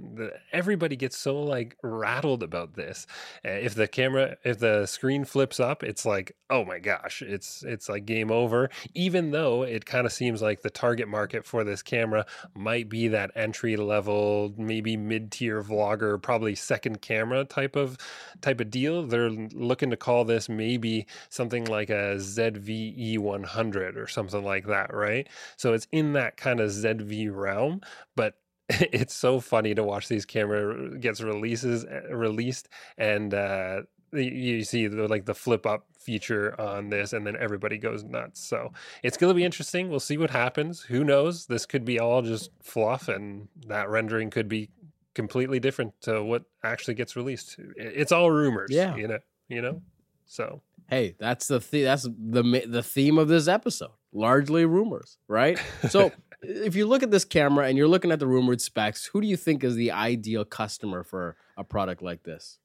Everybody 0.50 0.96
gets 0.96 1.18
so 1.18 1.42
like 1.42 1.76
rattled 1.82 2.42
about 2.42 2.74
this. 2.74 3.06
Uh, 3.44 3.50
if 3.50 3.74
the 3.74 3.86
camera 3.86 4.36
if 4.44 4.60
the 4.60 4.86
screen 4.86 5.24
flips 5.26 5.60
up, 5.60 5.82
it's 5.82 6.06
like, 6.06 6.34
"Oh 6.48 6.64
my 6.64 6.78
gosh, 6.78 7.20
it's 7.20 7.62
it's 7.64 7.90
like 7.90 8.06
game 8.06 8.30
over." 8.30 8.70
Even 8.94 9.30
though 9.30 9.62
it 9.62 9.84
kind 9.84 10.06
of 10.06 10.12
seems 10.12 10.40
like 10.40 10.62
the 10.62 10.70
target 10.70 11.08
market 11.08 11.44
for 11.44 11.64
this 11.64 11.82
camera 11.82 12.24
might 12.54 12.88
be 12.88 13.08
that 13.08 13.30
entry 13.34 13.76
level, 13.76 14.54
maybe 14.56 14.96
mid-tier 14.96 15.62
vlogger, 15.62 16.20
probably 16.20 16.54
second 16.54 17.02
camera 17.02 17.44
type 17.44 17.76
of 17.76 17.98
type 18.40 18.60
of 18.60 18.70
deal 18.70 18.85
deal. 18.86 19.06
They're 19.06 19.30
looking 19.30 19.90
to 19.90 19.96
call 19.96 20.24
this 20.24 20.48
maybe 20.48 21.06
something 21.28 21.64
like 21.66 21.90
a 21.90 22.16
ZVE 22.16 23.18
100 23.18 23.96
or 23.96 24.06
something 24.06 24.44
like 24.44 24.66
that, 24.66 24.94
right? 24.94 25.28
So 25.56 25.72
it's 25.72 25.86
in 25.92 26.12
that 26.14 26.36
kind 26.36 26.60
of 26.60 26.70
ZV 26.70 27.34
realm, 27.34 27.80
but 28.14 28.34
it's 28.68 29.14
so 29.14 29.40
funny 29.40 29.74
to 29.74 29.82
watch 29.82 30.08
these 30.08 30.24
camera 30.24 30.98
gets 30.98 31.20
releases 31.20 31.84
eh, 31.84 32.00
released 32.10 32.68
and 32.98 33.32
uh 33.32 33.82
you 34.12 34.64
see 34.64 34.86
the 34.86 35.06
like 35.08 35.24
the 35.24 35.34
flip 35.34 35.66
up 35.66 35.86
feature 35.98 36.58
on 36.60 36.88
this 36.88 37.12
and 37.12 37.26
then 37.26 37.36
everybody 37.38 37.78
goes 37.78 38.02
nuts 38.02 38.40
so 38.40 38.72
it's 39.02 39.16
going 39.16 39.30
to 39.30 39.34
be 39.34 39.44
interesting 39.44 39.88
we'll 39.88 40.00
see 40.00 40.16
what 40.16 40.30
happens 40.30 40.80
who 40.80 41.04
knows 41.04 41.46
this 41.46 41.66
could 41.66 41.84
be 41.84 41.98
all 42.00 42.22
just 42.22 42.50
fluff 42.62 43.08
and 43.08 43.48
that 43.66 43.88
rendering 43.88 44.30
could 44.30 44.48
be 44.48 44.70
completely 45.16 45.58
different 45.58 46.00
to 46.02 46.22
what 46.22 46.44
actually 46.62 46.94
gets 46.94 47.16
released. 47.16 47.56
It's 47.76 48.12
all 48.12 48.30
rumors. 48.30 48.70
Yeah, 48.70 48.94
you 48.94 49.08
know, 49.08 49.18
you 49.48 49.62
know. 49.62 49.82
So 50.26 50.62
hey, 50.88 51.16
that's 51.18 51.48
the, 51.48 51.58
the 51.58 51.82
that's 51.82 52.02
the 52.04 52.62
the 52.68 52.82
theme 52.82 53.18
of 53.18 53.26
this 53.26 53.48
episode. 53.48 53.90
Largely 54.12 54.64
rumors, 54.64 55.18
right? 55.26 55.60
So 55.88 56.12
if 56.42 56.76
you 56.76 56.86
look 56.86 57.02
at 57.02 57.10
this 57.10 57.24
camera 57.24 57.66
and 57.66 57.76
you're 57.76 57.88
looking 57.88 58.12
at 58.12 58.20
the 58.20 58.26
rumored 58.26 58.60
specs, 58.60 59.06
who 59.06 59.20
do 59.20 59.26
you 59.26 59.36
think 59.36 59.64
is 59.64 59.74
the 59.74 59.90
ideal 59.90 60.44
customer 60.44 61.02
for 61.02 61.36
a 61.56 61.64
product 61.64 62.02
like 62.02 62.22
this? 62.22 62.58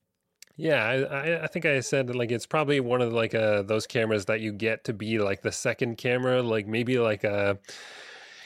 Yeah, 0.58 0.84
I, 0.86 1.44
I 1.44 1.48
think 1.48 1.66
I 1.66 1.80
said 1.80 2.14
like 2.14 2.32
it's 2.32 2.46
probably 2.46 2.80
one 2.82 3.02
of 3.02 3.14
like 3.14 3.34
uh, 3.34 3.64
those 3.64 3.88
cameras 3.88 4.26
that 4.26 4.42
you 4.42 4.52
get 4.52 4.84
to 4.84 4.94
be 4.94 5.18
like 5.18 5.42
the 5.42 5.52
second 5.52 5.98
camera, 5.98 6.44
like 6.44 6.68
maybe 6.68 7.00
like 7.00 7.24
a 7.24 7.58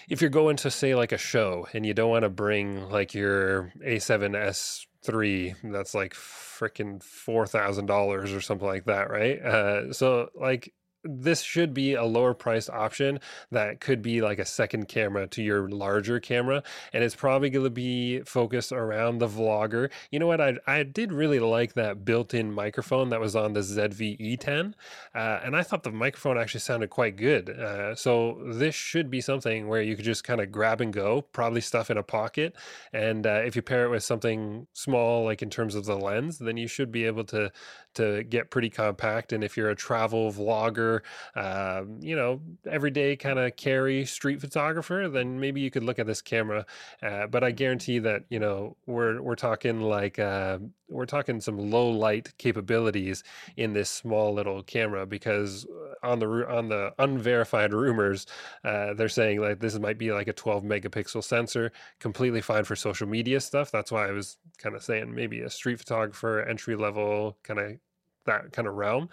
if 0.09 0.21
you're 0.21 0.29
going 0.29 0.57
to 0.57 0.71
say 0.71 0.95
like 0.95 1.11
a 1.11 1.17
show 1.17 1.67
and 1.73 1.85
you 1.85 1.93
don't 1.93 2.09
want 2.09 2.23
to 2.23 2.29
bring 2.29 2.89
like 2.89 3.13
your 3.13 3.71
A7S 3.85 4.85
three 5.03 5.53
that's 5.63 5.93
like 5.93 6.13
freaking 6.13 7.01
four 7.03 7.45
thousand 7.45 7.85
dollars 7.85 8.33
or 8.33 8.41
something 8.41 8.67
like 8.67 8.85
that, 8.85 9.09
right? 9.09 9.39
Uh, 9.39 9.93
so 9.93 10.29
like 10.35 10.73
this 11.05 11.41
should 11.41 11.73
be 11.73 11.93
a 11.93 12.03
lower 12.03 12.33
priced 12.33 12.69
option 12.69 13.19
that 13.51 13.79
could 13.79 14.01
be 14.01 14.21
like 14.21 14.39
a 14.39 14.45
second 14.45 14.87
camera 14.87 15.27
to 15.27 15.41
your 15.41 15.69
larger 15.69 16.19
camera 16.19 16.63
and 16.93 17.03
it's 17.03 17.15
probably 17.15 17.49
going 17.49 17.65
to 17.65 17.69
be 17.69 18.21
focused 18.21 18.71
around 18.71 19.19
the 19.19 19.27
vlogger. 19.27 19.89
You 20.11 20.19
know 20.19 20.27
what? 20.27 20.41
I, 20.41 20.57
I 20.67 20.83
did 20.83 21.11
really 21.11 21.39
like 21.39 21.73
that 21.73 22.05
built-in 22.05 22.51
microphone 22.51 23.09
that 23.09 23.19
was 23.19 23.35
on 23.35 23.53
the 23.53 23.59
zve10 23.59 24.73
uh, 25.13 25.39
and 25.43 25.55
i 25.55 25.63
thought 25.63 25.83
the 25.83 25.91
microphone 25.91 26.37
actually 26.37 26.59
sounded 26.59 26.89
quite 26.89 27.15
good 27.15 27.49
uh, 27.49 27.95
so 27.95 28.41
this 28.45 28.75
should 28.75 29.09
be 29.09 29.21
something 29.21 29.67
where 29.67 29.81
you 29.81 29.95
could 29.95 30.05
just 30.05 30.23
kind 30.23 30.41
of 30.41 30.51
grab 30.51 30.81
and 30.81 30.93
go 30.93 31.21
probably 31.21 31.61
stuff 31.61 31.89
in 31.89 31.97
a 31.97 32.03
pocket 32.03 32.55
and 32.93 33.25
uh, 33.27 33.41
if 33.45 33.55
you 33.55 33.61
pair 33.61 33.85
it 33.85 33.89
with 33.89 34.03
something 34.03 34.67
small 34.73 35.25
like 35.25 35.41
in 35.41 35.49
terms 35.49 35.75
of 35.75 35.85
the 35.85 35.95
lens 35.95 36.39
then 36.39 36.57
you 36.57 36.67
should 36.67 36.91
be 36.91 37.05
able 37.05 37.23
to 37.23 37.51
to 37.95 38.23
get 38.23 38.49
pretty 38.49 38.69
compact 38.69 39.33
and 39.33 39.43
if 39.43 39.57
you're 39.57 39.69
a 39.69 39.75
travel 39.75 40.31
vlogger 40.31 41.01
um, 41.35 41.99
you 42.01 42.15
know, 42.15 42.41
everyday 42.69 43.15
kind 43.15 43.39
of 43.39 43.55
carry 43.55 44.05
street 44.05 44.41
photographer, 44.41 45.09
then 45.09 45.39
maybe 45.39 45.61
you 45.61 45.71
could 45.71 45.83
look 45.83 45.99
at 45.99 46.07
this 46.07 46.21
camera. 46.21 46.65
Uh, 47.01 47.27
but 47.27 47.43
I 47.43 47.51
guarantee 47.51 47.99
that 47.99 48.23
you 48.29 48.39
know 48.39 48.75
we're 48.85 49.21
we're 49.21 49.35
talking 49.35 49.81
like 49.81 50.19
uh, 50.19 50.59
we're 50.89 51.05
talking 51.05 51.41
some 51.41 51.57
low 51.57 51.89
light 51.89 52.33
capabilities 52.37 53.23
in 53.57 53.73
this 53.73 53.89
small 53.89 54.33
little 54.33 54.63
camera 54.63 55.05
because 55.05 55.65
uh, 55.65 56.07
on 56.07 56.19
the 56.19 56.47
on 56.49 56.69
the 56.69 56.93
unverified 56.99 57.73
rumors, 57.73 58.25
uh, 58.63 58.93
they're 58.93 59.09
saying 59.09 59.41
like 59.41 59.59
this 59.59 59.77
might 59.79 59.97
be 59.97 60.11
like 60.11 60.27
a 60.27 60.33
12 60.33 60.63
megapixel 60.63 61.23
sensor, 61.23 61.71
completely 61.99 62.41
fine 62.41 62.63
for 62.63 62.75
social 62.75 63.07
media 63.07 63.39
stuff. 63.39 63.71
That's 63.71 63.91
why 63.91 64.07
I 64.07 64.11
was 64.11 64.37
kind 64.57 64.75
of 64.75 64.83
saying 64.83 65.13
maybe 65.13 65.41
a 65.41 65.49
street 65.49 65.79
photographer 65.79 66.41
entry 66.41 66.75
level 66.75 67.37
kind 67.43 67.59
of 67.59 67.77
that 68.25 68.51
kind 68.51 68.67
of 68.67 68.75
realm, 68.75 69.09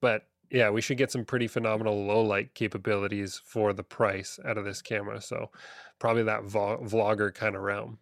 but 0.00 0.26
yeah, 0.50 0.70
we 0.70 0.80
should 0.80 0.98
get 0.98 1.10
some 1.10 1.24
pretty 1.24 1.48
phenomenal 1.48 2.06
low 2.06 2.22
light 2.22 2.54
capabilities 2.54 3.40
for 3.44 3.72
the 3.72 3.82
price 3.82 4.38
out 4.44 4.58
of 4.58 4.64
this 4.64 4.80
camera. 4.80 5.20
So 5.20 5.50
probably 5.98 6.22
that 6.24 6.44
vo- 6.44 6.78
vlogger 6.78 7.34
kind 7.34 7.56
of 7.56 7.62
realm. 7.62 7.98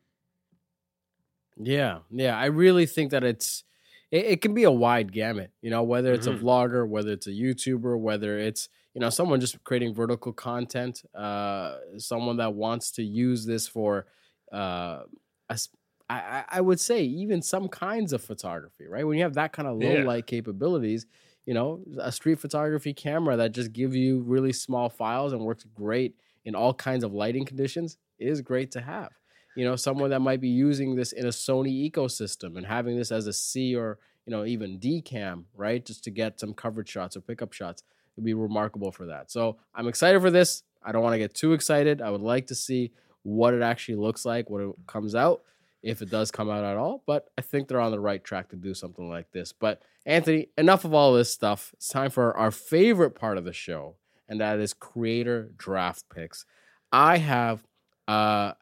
Yeah, 1.57 1.99
yeah. 2.11 2.37
I 2.37 2.47
really 2.47 2.87
think 2.87 3.11
that 3.13 3.25
it's 3.25 3.65
it, 4.11 4.27
it, 4.27 4.41
can 4.43 4.55
be 4.55 4.65
a 4.65 4.71
wide 4.71 5.13
gamut. 5.13 5.53
You 5.63 5.71
know, 5.71 5.83
whether 5.83 6.13
it's 6.13 6.27
mm-hmm. 6.27 6.45
a 6.45 6.49
vlogger, 6.49 6.87
whether 6.87 7.13
it's 7.13 7.27
a 7.27 7.31
YouTuber, 7.31 7.99
whether 7.99 8.39
it's 8.39 8.69
you 8.93 9.01
know 9.01 9.11
someone 9.11 9.41
just 9.41 9.63
creating 9.65 9.95
vertical 9.95 10.33
content, 10.33 11.03
uh, 11.15 11.77
someone 11.99 12.37
that 12.39 12.55
wants 12.55 12.91
to 12.93 13.03
use 13.03 13.47
this 13.47 13.69
for, 13.69 14.07
uh, 14.53 15.01
a, 15.49 15.59
I, 16.09 16.45
I 16.49 16.61
would 16.61 16.81
say 16.81 17.03
even 17.03 17.41
some 17.41 17.69
kinds 17.69 18.13
of 18.13 18.23
photography. 18.23 18.87
Right 18.87 19.07
when 19.07 19.17
you 19.17 19.25
have 19.25 19.35
that 19.35 19.53
kind 19.53 19.67
of 19.67 19.79
low 19.79 19.91
yeah. 19.91 20.05
light 20.05 20.27
capabilities, 20.27 21.07
you 21.47 21.55
know, 21.55 21.83
a 21.99 22.13
street 22.13 22.39
photography 22.39 22.93
camera 22.93 23.37
that 23.37 23.53
just 23.53 23.73
give 23.73 23.95
you 23.95 24.21
really 24.21 24.53
small 24.53 24.89
files 24.89 25.33
and 25.33 25.43
works 25.43 25.65
great 25.75 26.15
in 26.45 26.55
all 26.55 26.75
kinds 26.75 27.05
of 27.05 27.15
lighting 27.15 27.45
conditions 27.45 27.97
is 28.19 28.41
great 28.41 28.71
to 28.73 28.81
have 28.81 29.11
you 29.55 29.65
know, 29.65 29.77
someone 29.77 30.11
that 30.11 30.21
might 30.21 30.41
be 30.41 30.49
using 30.49 30.97
this 30.97 31.13
in 31.13 31.27
a 31.27 31.31
Sony 31.31 31.91
ecosystem 31.91 32.57
and 32.57 32.67
having 32.67 32.97
this 32.97 33.13
as 33.13 33.27
a 33.27 33.33
C 33.33 33.77
or, 33.77 33.99
you 34.27 34.31
know, 34.31 34.45
even 34.45 34.79
D 34.79 35.01
cam, 35.01 35.47
right? 35.55 35.85
Just 35.85 36.05
to 36.05 36.11
get 36.11 36.41
some 36.41 36.55
coverage 36.55 36.89
shots 36.89 37.17
or 37.17 37.21
pickup 37.21 37.53
shots. 37.53 37.83
It'd 38.17 38.25
be 38.25 38.35
remarkable 38.35 38.93
for 38.93 39.07
that. 39.07 39.31
So 39.31 39.59
I'm 39.75 39.89
excited 39.89 40.21
for 40.21 40.31
this. 40.31 40.63
I 40.83 40.93
don't 40.93 41.03
want 41.03 41.15
to 41.15 41.19
get 41.19 41.35
too 41.35 41.53
excited. 41.53 42.03
I 42.03 42.11
would 42.11 42.21
like 42.21 42.47
to 42.49 42.55
see 42.55 42.93
what 43.23 43.55
it 43.55 43.63
actually 43.63 43.97
looks 43.97 44.25
like 44.25 44.51
when 44.51 44.69
it 44.69 44.75
comes 44.87 45.15
out, 45.15 45.43
if 45.85 46.01
it 46.01 46.11
does 46.11 46.31
come 46.31 46.51
out 46.51 46.65
at 46.65 46.77
all. 46.77 47.03
But 47.07 47.29
I 47.39 47.43
think 47.43 47.69
they're 47.69 47.81
on 47.81 47.93
the 47.93 48.01
right 48.01 48.25
track 48.25 48.49
to 48.49 48.57
do 48.57 48.75
something 48.75 49.09
like 49.09 49.31
this. 49.33 49.53
But 49.53 49.83
Anthony, 50.07 50.49
enough 50.59 50.85
of 50.85 50.95
all 50.95 51.13
this 51.13 51.31
stuff. 51.31 51.71
It's 51.75 51.89
time 51.89 52.11
for 52.11 52.37
our 52.37 52.51
favorite 52.51 53.15
part 53.15 53.39
of 53.39 53.45
the 53.45 53.53
show, 53.53 53.97
and 54.29 54.41
that 54.41 54.59
is 54.59 54.75
creator 54.75 55.51
draft 55.57 56.07
picks. 56.13 56.47
I 56.91 57.19
have 57.19 57.65
uh, 58.09 58.53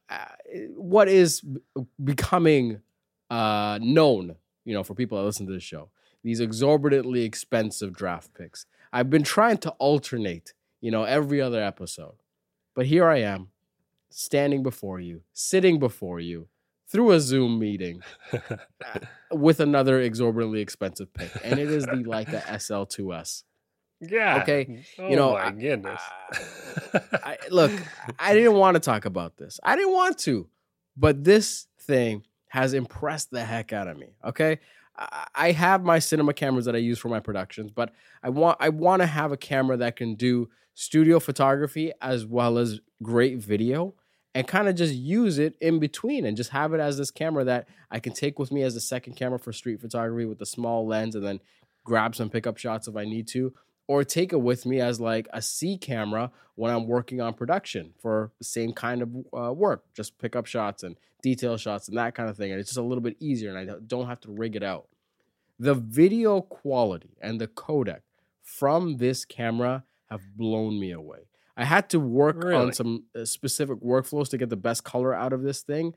what 0.74 1.08
is 1.08 1.42
becoming 2.02 2.80
uh, 3.30 3.78
known, 3.80 4.36
you 4.64 4.74
know, 4.74 4.82
for 4.82 4.94
people 4.94 5.18
that 5.18 5.24
listen 5.24 5.46
to 5.46 5.52
this 5.52 5.62
show, 5.62 5.90
these 6.22 6.40
exorbitantly 6.40 7.22
expensive 7.22 7.92
draft 7.92 8.34
picks. 8.34 8.66
I've 8.92 9.10
been 9.10 9.22
trying 9.22 9.58
to 9.58 9.70
alternate, 9.72 10.54
you 10.80 10.90
know, 10.90 11.04
every 11.04 11.40
other 11.40 11.62
episode, 11.62 12.16
but 12.74 12.86
here 12.86 13.06
I 13.06 13.18
am, 13.18 13.48
standing 14.10 14.62
before 14.62 15.00
you, 15.00 15.22
sitting 15.32 15.78
before 15.78 16.20
you 16.20 16.48
through 16.92 17.12
a 17.12 17.20
Zoom 17.20 17.58
meeting 17.58 18.02
with 19.32 19.60
another 19.60 20.00
exorbitantly 20.00 20.60
expensive 20.60 21.12
pick, 21.14 21.30
and 21.42 21.58
it 21.58 21.70
is 21.70 21.86
the 21.86 21.92
Leica 21.92 22.42
SL2S. 22.42 23.44
Yeah. 24.00 24.42
Okay. 24.42 24.84
Oh 24.98 25.08
you 25.08 25.16
know, 25.16 25.32
my 25.32 25.50
goodness. 25.52 26.00
I, 26.92 27.08
I, 27.14 27.38
look, 27.50 27.72
I 28.18 28.34
didn't 28.34 28.54
want 28.54 28.74
to 28.74 28.80
talk 28.80 29.04
about 29.04 29.36
this. 29.36 29.58
I 29.62 29.76
didn't 29.76 29.92
want 29.92 30.18
to, 30.18 30.48
but 30.96 31.24
this 31.24 31.66
thing 31.80 32.24
has 32.48 32.74
impressed 32.74 33.30
the 33.30 33.44
heck 33.44 33.72
out 33.72 33.88
of 33.88 33.96
me. 33.96 34.08
Okay. 34.24 34.58
I, 34.96 35.26
I 35.34 35.52
have 35.52 35.84
my 35.84 35.98
cinema 36.00 36.34
cameras 36.34 36.66
that 36.66 36.74
I 36.74 36.78
use 36.78 36.98
for 36.98 37.08
my 37.08 37.20
productions, 37.20 37.70
but 37.70 37.92
I 38.22 38.28
want 38.28 38.58
I 38.60 38.68
want 38.68 39.00
to 39.02 39.06
have 39.06 39.32
a 39.32 39.36
camera 39.36 39.76
that 39.78 39.96
can 39.96 40.16
do 40.16 40.50
studio 40.74 41.20
photography 41.20 41.92
as 42.00 42.26
well 42.26 42.58
as 42.58 42.80
great 43.02 43.38
video 43.38 43.94
and 44.34 44.46
kind 44.46 44.68
of 44.68 44.74
just 44.74 44.94
use 44.94 45.38
it 45.38 45.56
in 45.60 45.78
between 45.78 46.24
and 46.24 46.36
just 46.36 46.50
have 46.50 46.72
it 46.72 46.80
as 46.80 46.96
this 46.96 47.10
camera 47.10 47.44
that 47.44 47.68
I 47.90 48.00
can 48.00 48.12
take 48.12 48.38
with 48.38 48.50
me 48.50 48.62
as 48.62 48.76
a 48.76 48.80
second 48.80 49.14
camera 49.14 49.38
for 49.38 49.52
street 49.52 49.80
photography 49.80 50.24
with 50.24 50.40
a 50.40 50.46
small 50.46 50.86
lens 50.86 51.14
and 51.14 51.24
then 51.24 51.40
grab 51.84 52.14
some 52.14 52.30
pickup 52.30 52.56
shots 52.56 52.88
if 52.88 52.96
I 52.96 53.04
need 53.04 53.28
to 53.28 53.52
or 53.86 54.04
take 54.04 54.32
it 54.32 54.40
with 54.40 54.64
me 54.64 54.80
as 54.80 55.00
like 55.00 55.28
a 55.32 55.42
C 55.42 55.76
camera 55.76 56.30
when 56.54 56.72
I'm 56.72 56.86
working 56.86 57.20
on 57.20 57.34
production 57.34 57.92
for 58.00 58.30
the 58.38 58.44
same 58.44 58.72
kind 58.72 59.02
of 59.02 59.10
uh, 59.36 59.52
work, 59.52 59.84
just 59.94 60.18
pick 60.18 60.36
up 60.36 60.46
shots 60.46 60.82
and 60.82 60.96
detail 61.22 61.56
shots 61.56 61.88
and 61.88 61.96
that 61.98 62.14
kind 62.14 62.28
of 62.28 62.36
thing. 62.36 62.52
And 62.52 62.60
it's 62.60 62.70
just 62.70 62.78
a 62.78 62.82
little 62.82 63.02
bit 63.02 63.16
easier 63.20 63.54
and 63.54 63.70
I 63.70 63.74
don't 63.86 64.06
have 64.06 64.20
to 64.20 64.30
rig 64.30 64.56
it 64.56 64.62
out. 64.62 64.88
The 65.58 65.74
video 65.74 66.40
quality 66.40 67.16
and 67.20 67.40
the 67.40 67.48
codec 67.48 68.00
from 68.42 68.96
this 68.96 69.24
camera 69.24 69.84
have 70.10 70.22
blown 70.36 70.78
me 70.78 70.92
away. 70.92 71.20
I 71.56 71.64
had 71.64 71.90
to 71.90 72.00
work 72.00 72.42
really? 72.42 72.54
on 72.54 72.72
some 72.72 73.04
uh, 73.14 73.24
specific 73.24 73.80
workflows 73.80 74.28
to 74.30 74.38
get 74.38 74.48
the 74.48 74.56
best 74.56 74.84
color 74.84 75.14
out 75.14 75.32
of 75.32 75.42
this 75.42 75.62
thing, 75.62 75.94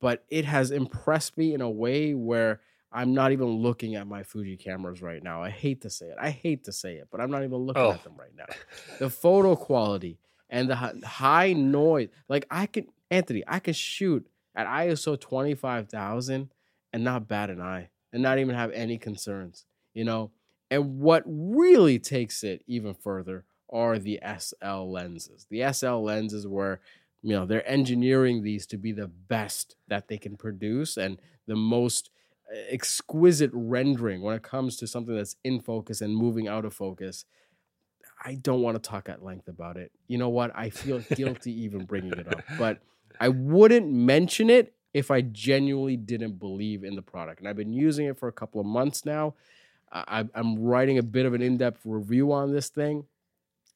but 0.00 0.24
it 0.28 0.44
has 0.44 0.70
impressed 0.70 1.38
me 1.38 1.54
in 1.54 1.60
a 1.60 1.70
way 1.70 2.14
where 2.14 2.60
I'm 2.92 3.14
not 3.14 3.32
even 3.32 3.46
looking 3.46 3.96
at 3.96 4.06
my 4.06 4.22
Fuji 4.22 4.56
cameras 4.56 5.02
right 5.02 5.22
now. 5.22 5.42
I 5.42 5.50
hate 5.50 5.82
to 5.82 5.90
say 5.90 6.06
it. 6.06 6.16
I 6.20 6.30
hate 6.30 6.64
to 6.64 6.72
say 6.72 6.94
it, 6.94 7.08
but 7.10 7.20
I'm 7.20 7.30
not 7.30 7.44
even 7.44 7.58
looking 7.58 7.82
oh. 7.82 7.92
at 7.92 8.04
them 8.04 8.14
right 8.18 8.34
now. 8.36 8.46
The 8.98 9.10
photo 9.10 9.56
quality 9.56 10.18
and 10.50 10.70
the 10.70 10.76
high 10.76 11.52
noise. 11.52 12.08
Like 12.28 12.46
I 12.50 12.66
can 12.66 12.86
Anthony, 13.10 13.42
I 13.46 13.60
can 13.60 13.74
shoot 13.74 14.26
at 14.54 14.66
ISO 14.66 15.18
25,000 15.18 16.50
and 16.92 17.04
not 17.04 17.28
bat 17.28 17.50
an 17.50 17.60
eye 17.60 17.90
and 18.12 18.22
not 18.22 18.38
even 18.38 18.54
have 18.54 18.70
any 18.72 18.98
concerns, 18.98 19.64
you 19.94 20.04
know? 20.04 20.30
And 20.70 20.98
what 20.98 21.22
really 21.26 21.98
takes 21.98 22.44
it 22.44 22.62
even 22.66 22.94
further 22.94 23.44
are 23.70 23.98
the 23.98 24.20
SL 24.38 24.90
lenses. 24.90 25.46
The 25.50 25.72
SL 25.72 26.02
lenses 26.02 26.46
where 26.46 26.80
you 27.22 27.34
know 27.34 27.46
they're 27.46 27.68
engineering 27.68 28.42
these 28.42 28.66
to 28.66 28.78
be 28.78 28.92
the 28.92 29.08
best 29.08 29.76
that 29.88 30.08
they 30.08 30.18
can 30.18 30.36
produce 30.36 30.96
and 30.96 31.20
the 31.46 31.56
most 31.56 32.10
uh, 32.52 32.58
exquisite 32.68 33.50
rendering 33.52 34.22
when 34.22 34.34
it 34.34 34.42
comes 34.42 34.76
to 34.76 34.86
something 34.86 35.16
that's 35.16 35.36
in 35.44 35.60
focus 35.60 36.00
and 36.00 36.14
moving 36.14 36.48
out 36.48 36.64
of 36.64 36.74
focus. 36.74 37.24
I 38.24 38.34
don't 38.34 38.62
want 38.62 38.82
to 38.82 38.88
talk 38.88 39.08
at 39.08 39.22
length 39.22 39.48
about 39.48 39.76
it. 39.76 39.92
You 40.08 40.18
know 40.18 40.28
what? 40.28 40.50
I 40.54 40.70
feel 40.70 40.98
guilty 41.14 41.52
even 41.62 41.84
bringing 41.84 42.12
it 42.12 42.26
up, 42.28 42.42
but 42.58 42.80
I 43.20 43.28
wouldn't 43.28 43.90
mention 43.90 44.50
it 44.50 44.74
if 44.94 45.10
I 45.10 45.20
genuinely 45.20 45.96
didn't 45.96 46.38
believe 46.38 46.84
in 46.84 46.96
the 46.96 47.02
product. 47.02 47.40
And 47.40 47.48
I've 47.48 47.56
been 47.56 47.72
using 47.72 48.06
it 48.06 48.18
for 48.18 48.28
a 48.28 48.32
couple 48.32 48.60
of 48.60 48.66
months 48.66 49.04
now. 49.04 49.34
I, 49.90 50.26
am 50.34 50.58
writing 50.58 50.98
a 50.98 51.02
bit 51.02 51.24
of 51.24 51.34
an 51.34 51.42
in 51.42 51.56
depth 51.56 51.80
review 51.84 52.32
on 52.32 52.52
this 52.52 52.68
thing, 52.68 53.04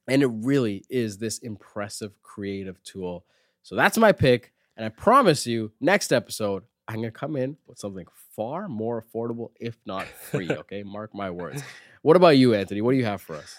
and 0.08 0.22
it 0.22 0.30
really 0.32 0.84
is 0.88 1.18
this 1.18 1.38
impressive 1.38 2.12
creative 2.22 2.82
tool. 2.82 3.24
So 3.62 3.76
that's 3.76 3.98
my 3.98 4.12
pick. 4.12 4.52
And 4.76 4.86
I 4.86 4.88
promise 4.88 5.46
you, 5.46 5.72
next 5.80 6.12
episode, 6.12 6.64
I'm 6.88 6.96
going 6.96 7.12
to 7.12 7.18
come 7.18 7.36
in 7.36 7.56
with 7.66 7.78
something 7.78 8.06
far 8.34 8.68
more 8.68 9.02
affordable, 9.02 9.50
if 9.60 9.78
not 9.86 10.06
free. 10.06 10.50
Okay, 10.62 10.82
mark 10.82 11.14
my 11.14 11.30
words. 11.30 11.62
What 12.02 12.16
about 12.16 12.36
you, 12.36 12.54
Anthony? 12.54 12.80
What 12.80 12.92
do 12.92 12.98
you 12.98 13.04
have 13.04 13.22
for 13.22 13.36
us? 13.36 13.56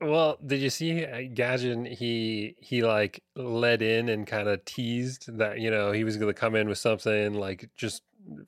Well, 0.00 0.38
did 0.44 0.60
you 0.60 0.70
see 0.70 1.04
uh, 1.04 1.16
Gajan? 1.16 1.90
He 1.90 2.54
he 2.60 2.82
like 2.82 3.22
led 3.34 3.80
in 3.80 4.10
and 4.10 4.26
kind 4.26 4.46
of 4.46 4.62
teased 4.64 5.38
that 5.38 5.58
you 5.60 5.70
know 5.70 5.92
he 5.92 6.04
was 6.04 6.18
going 6.18 6.32
to 6.32 6.38
come 6.38 6.54
in 6.54 6.68
with 6.68 6.76
something 6.78 7.32
like 7.34 7.70
just 7.76 8.02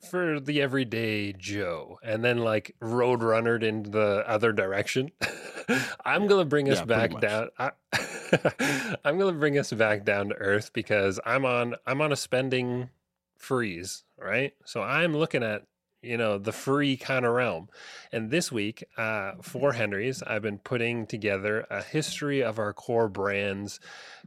for 0.09 0.39
the 0.39 0.61
everyday 0.61 1.33
Joe, 1.33 1.99
and 2.03 2.23
then 2.23 2.39
like 2.39 2.75
road 2.79 3.21
runnered 3.21 3.63
in 3.63 3.83
the 3.83 4.23
other 4.27 4.51
direction. 4.51 5.11
I'm 6.05 6.27
gonna 6.27 6.45
bring 6.45 6.69
us 6.69 6.79
yeah, 6.79 6.85
back 6.85 7.19
down. 7.19 7.49
I, 7.57 7.71
I'm 9.05 9.17
gonna 9.17 9.37
bring 9.37 9.57
us 9.57 9.71
back 9.71 10.05
down 10.05 10.29
to 10.29 10.35
earth 10.35 10.71
because 10.73 11.19
I'm 11.25 11.45
on 11.45 11.75
I'm 11.85 12.01
on 12.01 12.11
a 12.11 12.15
spending 12.15 12.89
freeze, 13.37 14.03
right? 14.17 14.53
So 14.65 14.81
I'm 14.81 15.15
looking 15.15 15.43
at 15.43 15.63
you 16.01 16.17
know 16.17 16.37
the 16.37 16.51
free 16.51 16.95
kind 16.97 17.25
of 17.25 17.33
realm. 17.33 17.69
And 18.11 18.31
this 18.31 18.51
week 18.51 18.85
uh, 18.97 19.33
for 19.41 19.73
henry's 19.73 20.23
i've 20.23 20.41
been 20.41 20.59
putting 20.59 21.05
together 21.05 21.65
a 21.69 21.81
history 21.81 22.41
of 22.41 22.59
our 22.59 22.73
core 22.73 23.09
brands 23.09 23.79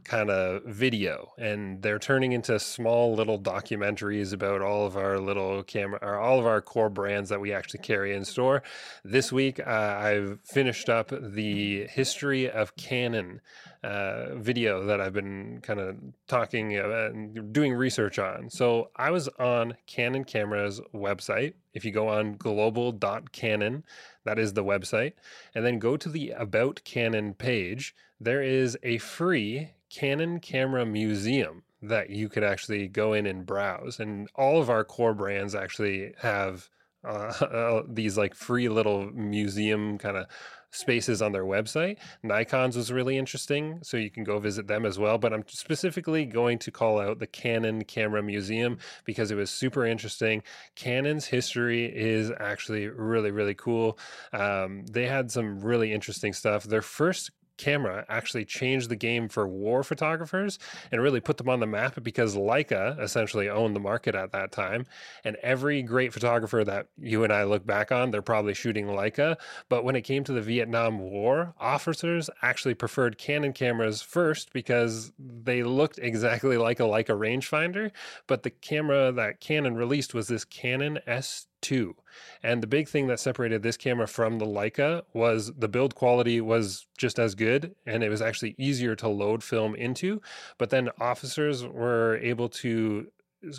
kind 0.03 0.29
of 0.29 0.63
video 0.65 1.31
and 1.37 1.81
they're 1.81 1.99
turning 1.99 2.31
into 2.31 2.59
small 2.59 3.15
little 3.15 3.39
documentaries 3.39 4.33
about 4.33 4.61
all 4.61 4.85
of 4.85 4.95
our 4.97 5.19
little 5.19 5.63
camera 5.63 5.99
or 6.01 6.19
all 6.19 6.39
of 6.39 6.45
our 6.45 6.61
core 6.61 6.89
brands 6.89 7.29
that 7.29 7.39
we 7.39 7.53
actually 7.53 7.81
carry 7.81 8.13
in 8.13 8.25
store. 8.25 8.63
This 9.03 9.31
week 9.31 9.59
uh, 9.59 9.97
i've 9.99 10.39
finished 10.43 10.89
up 10.89 11.11
the 11.11 11.87
history 11.87 12.49
of 12.49 12.75
canon 12.75 13.41
uh, 13.83 14.35
video 14.35 14.85
that 14.85 15.01
I've 15.01 15.13
been 15.13 15.59
kind 15.61 15.79
of 15.79 15.97
talking 16.27 16.77
uh, 16.77 17.09
and 17.13 17.51
doing 17.51 17.73
research 17.73 18.17
on. 18.17 18.49
So 18.49 18.89
I 18.95 19.11
was 19.11 19.27
on 19.39 19.75
Canon 19.87 20.23
Camera's 20.23 20.79
website. 20.93 21.53
If 21.73 21.83
you 21.83 21.91
go 21.91 22.07
on 22.07 22.33
global.canon, 22.33 23.83
that 24.23 24.39
is 24.39 24.53
the 24.53 24.63
website, 24.63 25.13
and 25.53 25.65
then 25.65 25.79
go 25.79 25.97
to 25.97 26.09
the 26.09 26.29
About 26.31 26.81
Canon 26.85 27.33
page, 27.33 27.93
there 28.19 28.41
is 28.41 28.77
a 28.83 28.99
free 28.99 29.71
Canon 29.89 30.39
Camera 30.39 30.85
Museum 30.85 31.63
that 31.81 32.09
you 32.09 32.29
could 32.29 32.43
actually 32.43 32.87
go 32.87 33.13
in 33.13 33.25
and 33.25 33.45
browse. 33.45 33.99
And 33.99 34.29
all 34.35 34.61
of 34.61 34.69
our 34.69 34.85
core 34.85 35.13
brands 35.13 35.53
actually 35.53 36.13
have 36.19 36.69
uh, 37.03 37.81
these 37.87 38.17
like 38.17 38.33
free 38.33 38.69
little 38.69 39.11
museum 39.11 39.97
kind 39.97 40.17
of 40.17 40.27
spaces 40.73 41.21
on 41.21 41.31
their 41.31 41.45
website. 41.45 41.97
Nikon's 42.23 42.75
was 42.75 42.91
really 42.91 43.17
interesting, 43.17 43.79
so 43.83 43.95
you 43.97 44.09
can 44.09 44.23
go 44.23 44.39
visit 44.39 44.67
them 44.67 44.85
as 44.85 44.99
well. 44.99 45.17
But 45.17 45.33
I'm 45.33 45.43
specifically 45.47 46.25
going 46.25 46.59
to 46.59 46.71
call 46.71 46.99
out 46.99 47.19
the 47.19 47.27
Canon 47.27 47.83
Camera 47.85 48.21
Museum 48.21 48.77
because 49.05 49.31
it 49.31 49.35
was 49.35 49.49
super 49.49 49.85
interesting. 49.85 50.43
Canon's 50.75 51.25
history 51.25 51.85
is 51.85 52.31
actually 52.39 52.87
really, 52.87 53.31
really 53.31 53.55
cool. 53.55 53.97
Um, 54.33 54.85
they 54.87 55.07
had 55.07 55.31
some 55.31 55.61
really 55.61 55.93
interesting 55.93 56.33
stuff. 56.33 56.63
Their 56.63 56.81
first 56.81 57.31
camera 57.57 58.05
actually 58.09 58.45
changed 58.45 58.89
the 58.89 58.95
game 58.95 59.29
for 59.29 59.47
war 59.47 59.83
photographers 59.83 60.59
and 60.91 61.01
really 61.01 61.19
put 61.19 61.37
them 61.37 61.49
on 61.49 61.59
the 61.59 61.67
map 61.67 62.01
because 62.03 62.35
Leica 62.35 62.99
essentially 62.99 63.49
owned 63.49 63.75
the 63.75 63.79
market 63.79 64.15
at 64.15 64.31
that 64.31 64.51
time. 64.51 64.85
And 65.23 65.35
every 65.37 65.81
great 65.81 66.13
photographer 66.13 66.63
that 66.63 66.87
you 66.97 67.23
and 67.23 67.31
I 67.31 67.43
look 67.43 67.65
back 67.65 67.91
on, 67.91 68.11
they're 68.11 68.21
probably 68.21 68.53
shooting 68.53 68.87
Leica. 68.87 69.37
But 69.69 69.83
when 69.83 69.95
it 69.95 70.01
came 70.01 70.23
to 70.25 70.33
the 70.33 70.41
Vietnam 70.41 70.99
War, 70.99 71.53
officers 71.59 72.29
actually 72.41 72.73
preferred 72.73 73.17
Canon 73.17 73.53
cameras 73.53 74.01
first 74.01 74.53
because 74.53 75.11
they 75.19 75.63
looked 75.63 75.99
exactly 75.99 76.57
like 76.57 76.79
a 76.79 76.83
Leica 76.83 77.17
rangefinder. 77.17 77.91
But 78.27 78.43
the 78.43 78.49
camera 78.49 79.11
that 79.11 79.39
Canon 79.39 79.75
released 79.75 80.13
was 80.13 80.27
this 80.27 80.45
Canon 80.45 80.99
S 81.05 81.47
2. 81.63 81.95
And 82.43 82.61
the 82.61 82.67
big 82.67 82.87
thing 82.87 83.07
that 83.07 83.19
separated 83.19 83.63
this 83.63 83.77
camera 83.77 84.07
from 84.07 84.37
the 84.37 84.45
Leica 84.45 85.03
was 85.13 85.51
the 85.57 85.67
build 85.67 85.95
quality 85.95 86.41
was 86.41 86.85
just 86.97 87.17
as 87.17 87.33
good 87.33 87.73
and 87.85 88.03
it 88.03 88.09
was 88.09 88.21
actually 88.21 88.53
easier 88.57 88.95
to 88.97 89.07
load 89.07 89.43
film 89.43 89.73
into. 89.73 90.21
But 90.59 90.69
then 90.69 90.89
officers 90.99 91.65
were 91.65 92.17
able 92.21 92.49
to 92.49 93.07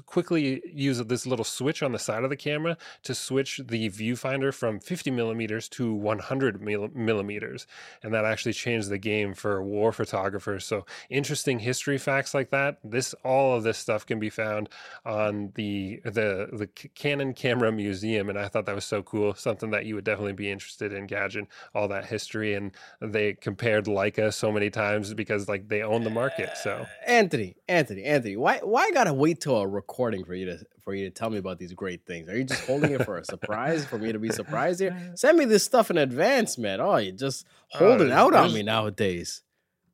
quickly 0.07 0.63
use 0.73 0.99
this 0.99 1.27
little 1.27 1.45
switch 1.45 1.83
on 1.83 1.93
the 1.93 1.99
side 1.99 2.25
of 2.25 2.31
the 2.31 2.37
camera 2.37 2.77
to 3.03 3.15
switch 3.15 3.61
the 3.65 3.91
viewfinder 3.91 4.53
from 4.53 4.81
50 4.81 5.11
millimeters 5.11 5.69
to 5.71 5.93
100 5.93 6.63
millimeters. 6.95 7.67
And 8.03 8.13
that 8.15 8.25
actually 8.25 8.53
changed 8.53 8.89
the 8.89 8.99
game 8.99 9.35
for 9.35 9.63
war 9.63 9.93
photographers. 9.93 10.65
So 10.65 10.87
interesting 11.11 11.59
history 11.59 11.99
facts 11.99 12.35
like 12.35 12.51
that. 12.51 12.79
This, 12.83 13.15
all 13.25 13.57
of 13.57 13.63
this 13.63 13.79
stuff 13.79 14.07
can 14.07 14.19
be 14.19 14.31
found 14.31 14.69
on 15.05 15.53
the, 15.55 16.01
the, 16.05 16.49
the 16.53 16.67
Canon 16.95 17.35
Camera 17.35 17.73
Museum. 17.73 18.29
And 18.29 18.39
I 18.39 18.49
thought 18.49 18.67
that 18.67 18.75
was 18.75 18.85
so 18.85 19.03
cool. 19.03 19.35
Something 19.35 19.71
that 19.71 19.87
you 19.87 19.95
would 19.95 20.05
definitely 20.05 20.33
be 20.33 20.51
interested 20.51 20.93
in, 20.93 21.07
Gadget, 21.07 21.47
all 21.75 21.89
that 21.89 22.07
history. 22.07 22.55
And 22.55 22.73
they 23.01 23.35
compared 23.35 23.87
Leica 23.87 24.33
so 24.33 24.51
many 24.51 24.71
times 24.71 25.15
because 25.15 25.49
like 25.49 25.69
they 25.69 25.83
own 25.83 26.05
the 26.05 26.11
market. 26.11 26.51
So 26.57 26.73
uh, 26.73 26.87
Anthony, 27.07 27.57
Anthony, 27.69 28.05
Anthony, 28.05 28.37
why, 28.37 28.59
why 28.63 28.91
gotta 28.93 29.13
wait 29.13 29.41
till 29.41 29.57
a 29.57 29.67
recording 29.75 30.25
for 30.25 30.35
you 30.35 30.47
to 30.47 30.59
for 30.83 30.95
you 30.95 31.05
to 31.05 31.11
tell 31.11 31.31
me 31.31 31.39
about 31.39 31.59
these 31.59 31.73
great 31.73 32.07
things? 32.07 32.29
Are 32.29 32.37
you 32.37 32.45
just 32.45 32.67
holding 32.67 32.93
it 32.93 33.05
for 33.05 33.19
a 33.19 33.25
surprise 33.25 33.85
for 33.85 33.99
me 33.99 34.13
to 34.13 34.19
be 34.19 34.31
surprised 34.31 34.81
here? 34.81 35.13
Send 35.15 35.39
me 35.39 35.45
this 35.45 35.65
stuff 35.65 35.91
in 35.91 35.99
advance, 35.99 36.57
man. 36.57 36.81
Oh, 36.81 36.97
you're 36.97 37.13
just 37.13 37.47
holding 37.69 38.13
uh, 38.13 38.17
out 38.17 38.35
on 38.35 38.53
me 38.53 38.63
nowadays 38.63 39.43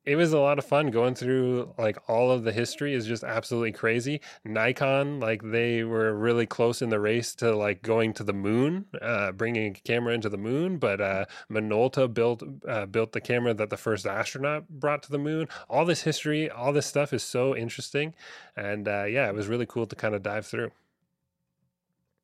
it 0.07 0.17
was 0.17 0.33
a 0.33 0.39
lot 0.39 0.59
of 0.59 0.65
fun 0.65 0.91
going 0.91 1.15
through 1.15 1.75
like 1.77 1.99
all 2.09 2.31
of 2.31 2.43
the 2.43 2.53
history 2.53 2.95
is 2.95 3.07
just 3.07 3.23
absolutely 3.23 3.73
crazy. 3.73 4.21
Nikon, 4.45 5.21
like 5.21 5.43
they 5.43 5.85
were 5.85 6.15
really 6.15 6.47
close 6.47 6.81
in 6.81 6.89
the 6.89 6.99
race 6.99 7.35
to 7.37 7.55
like 7.55 7.83
going 7.83 8.15
to 8.15 8.25
the 8.25 8.33
moon, 8.33 8.87
uh, 9.03 9.33
bringing 9.33 9.77
a 9.77 9.81
camera 9.81 10.15
into 10.15 10.31
the 10.31 10.39
moon. 10.39 10.79
But 10.79 11.01
uh, 11.01 11.27
Minolta 11.51 12.13
built 12.13 12.43
uh, 12.67 12.87
built 12.87 13.13
the 13.13 13.21
camera 13.21 13.53
that 13.55 13.69
the 13.69 13.77
first 13.77 14.07
astronaut 14.07 14.69
brought 14.69 15.03
to 15.05 15.13
the 15.13 15.19
moon. 15.19 15.49
All 15.69 15.85
this 15.85 16.03
history, 16.03 16.49
all 16.51 16.73
this 16.73 16.87
stuff 16.87 17.13
is 17.13 17.23
so 17.23 17.55
interesting, 17.55 18.15
and 18.57 18.89
uh, 18.89 19.05
yeah, 19.05 19.29
it 19.29 19.35
was 19.35 19.49
really 19.49 19.67
cool 19.67 19.87
to 19.87 19.97
kind 19.97 20.15
of 20.15 20.23
dive 20.23 20.47
through. 20.47 20.71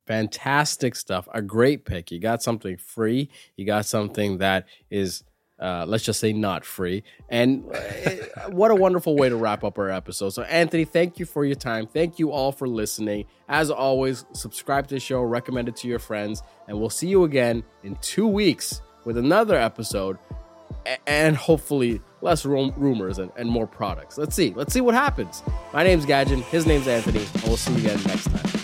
Fantastic 0.07 0.95
stuff. 0.95 1.27
A 1.33 1.41
great 1.41 1.83
pick. 1.83 2.11
You 2.11 2.19
got 2.19 2.41
something 2.41 2.77
free. 2.77 3.29
You 3.57 3.65
got 3.65 3.85
something 3.85 4.37
that 4.37 4.65
is 4.89 5.23
uh, 5.59 5.85
let's 5.87 6.03
just 6.03 6.19
say 6.19 6.33
not 6.33 6.65
free. 6.65 7.03
And 7.29 7.65
uh, 7.73 7.79
what 8.49 8.71
a 8.71 8.75
wonderful 8.75 9.15
way 9.15 9.29
to 9.29 9.35
wrap 9.35 9.63
up 9.63 9.77
our 9.77 9.89
episode. 9.89 10.29
So, 10.29 10.43
Anthony, 10.43 10.85
thank 10.85 11.19
you 11.19 11.25
for 11.25 11.45
your 11.45 11.55
time. 11.55 11.87
Thank 11.87 12.19
you 12.19 12.31
all 12.31 12.51
for 12.51 12.67
listening. 12.67 13.25
As 13.49 13.71
always, 13.71 14.25
subscribe 14.33 14.87
to 14.87 14.95
the 14.95 14.99
show, 14.99 15.21
recommend 15.21 15.67
it 15.67 15.75
to 15.77 15.87
your 15.87 15.99
friends, 15.99 16.43
and 16.67 16.79
we'll 16.79 16.89
see 16.89 17.07
you 17.07 17.23
again 17.23 17.63
in 17.83 17.95
two 18.01 18.27
weeks 18.27 18.81
with 19.05 19.17
another 19.17 19.55
episode 19.55 20.17
and 21.05 21.35
hopefully 21.35 22.01
less 22.21 22.45
rumors 22.45 23.19
and, 23.19 23.49
more 23.49 23.67
products. 23.67 24.17
Let's 24.17 24.35
see. 24.35 24.53
Let's 24.55 24.73
see 24.73 24.81
what 24.81 24.95
happens. 24.95 25.43
My 25.73 25.83
name's 25.83 26.05
Gadget. 26.05 26.39
His 26.39 26.65
name's 26.65 26.87
Anthony. 26.87 27.25
And 27.33 27.43
we'll 27.43 27.57
see 27.57 27.73
you 27.73 27.79
again 27.79 27.99
next 28.05 28.25
time. 28.25 28.56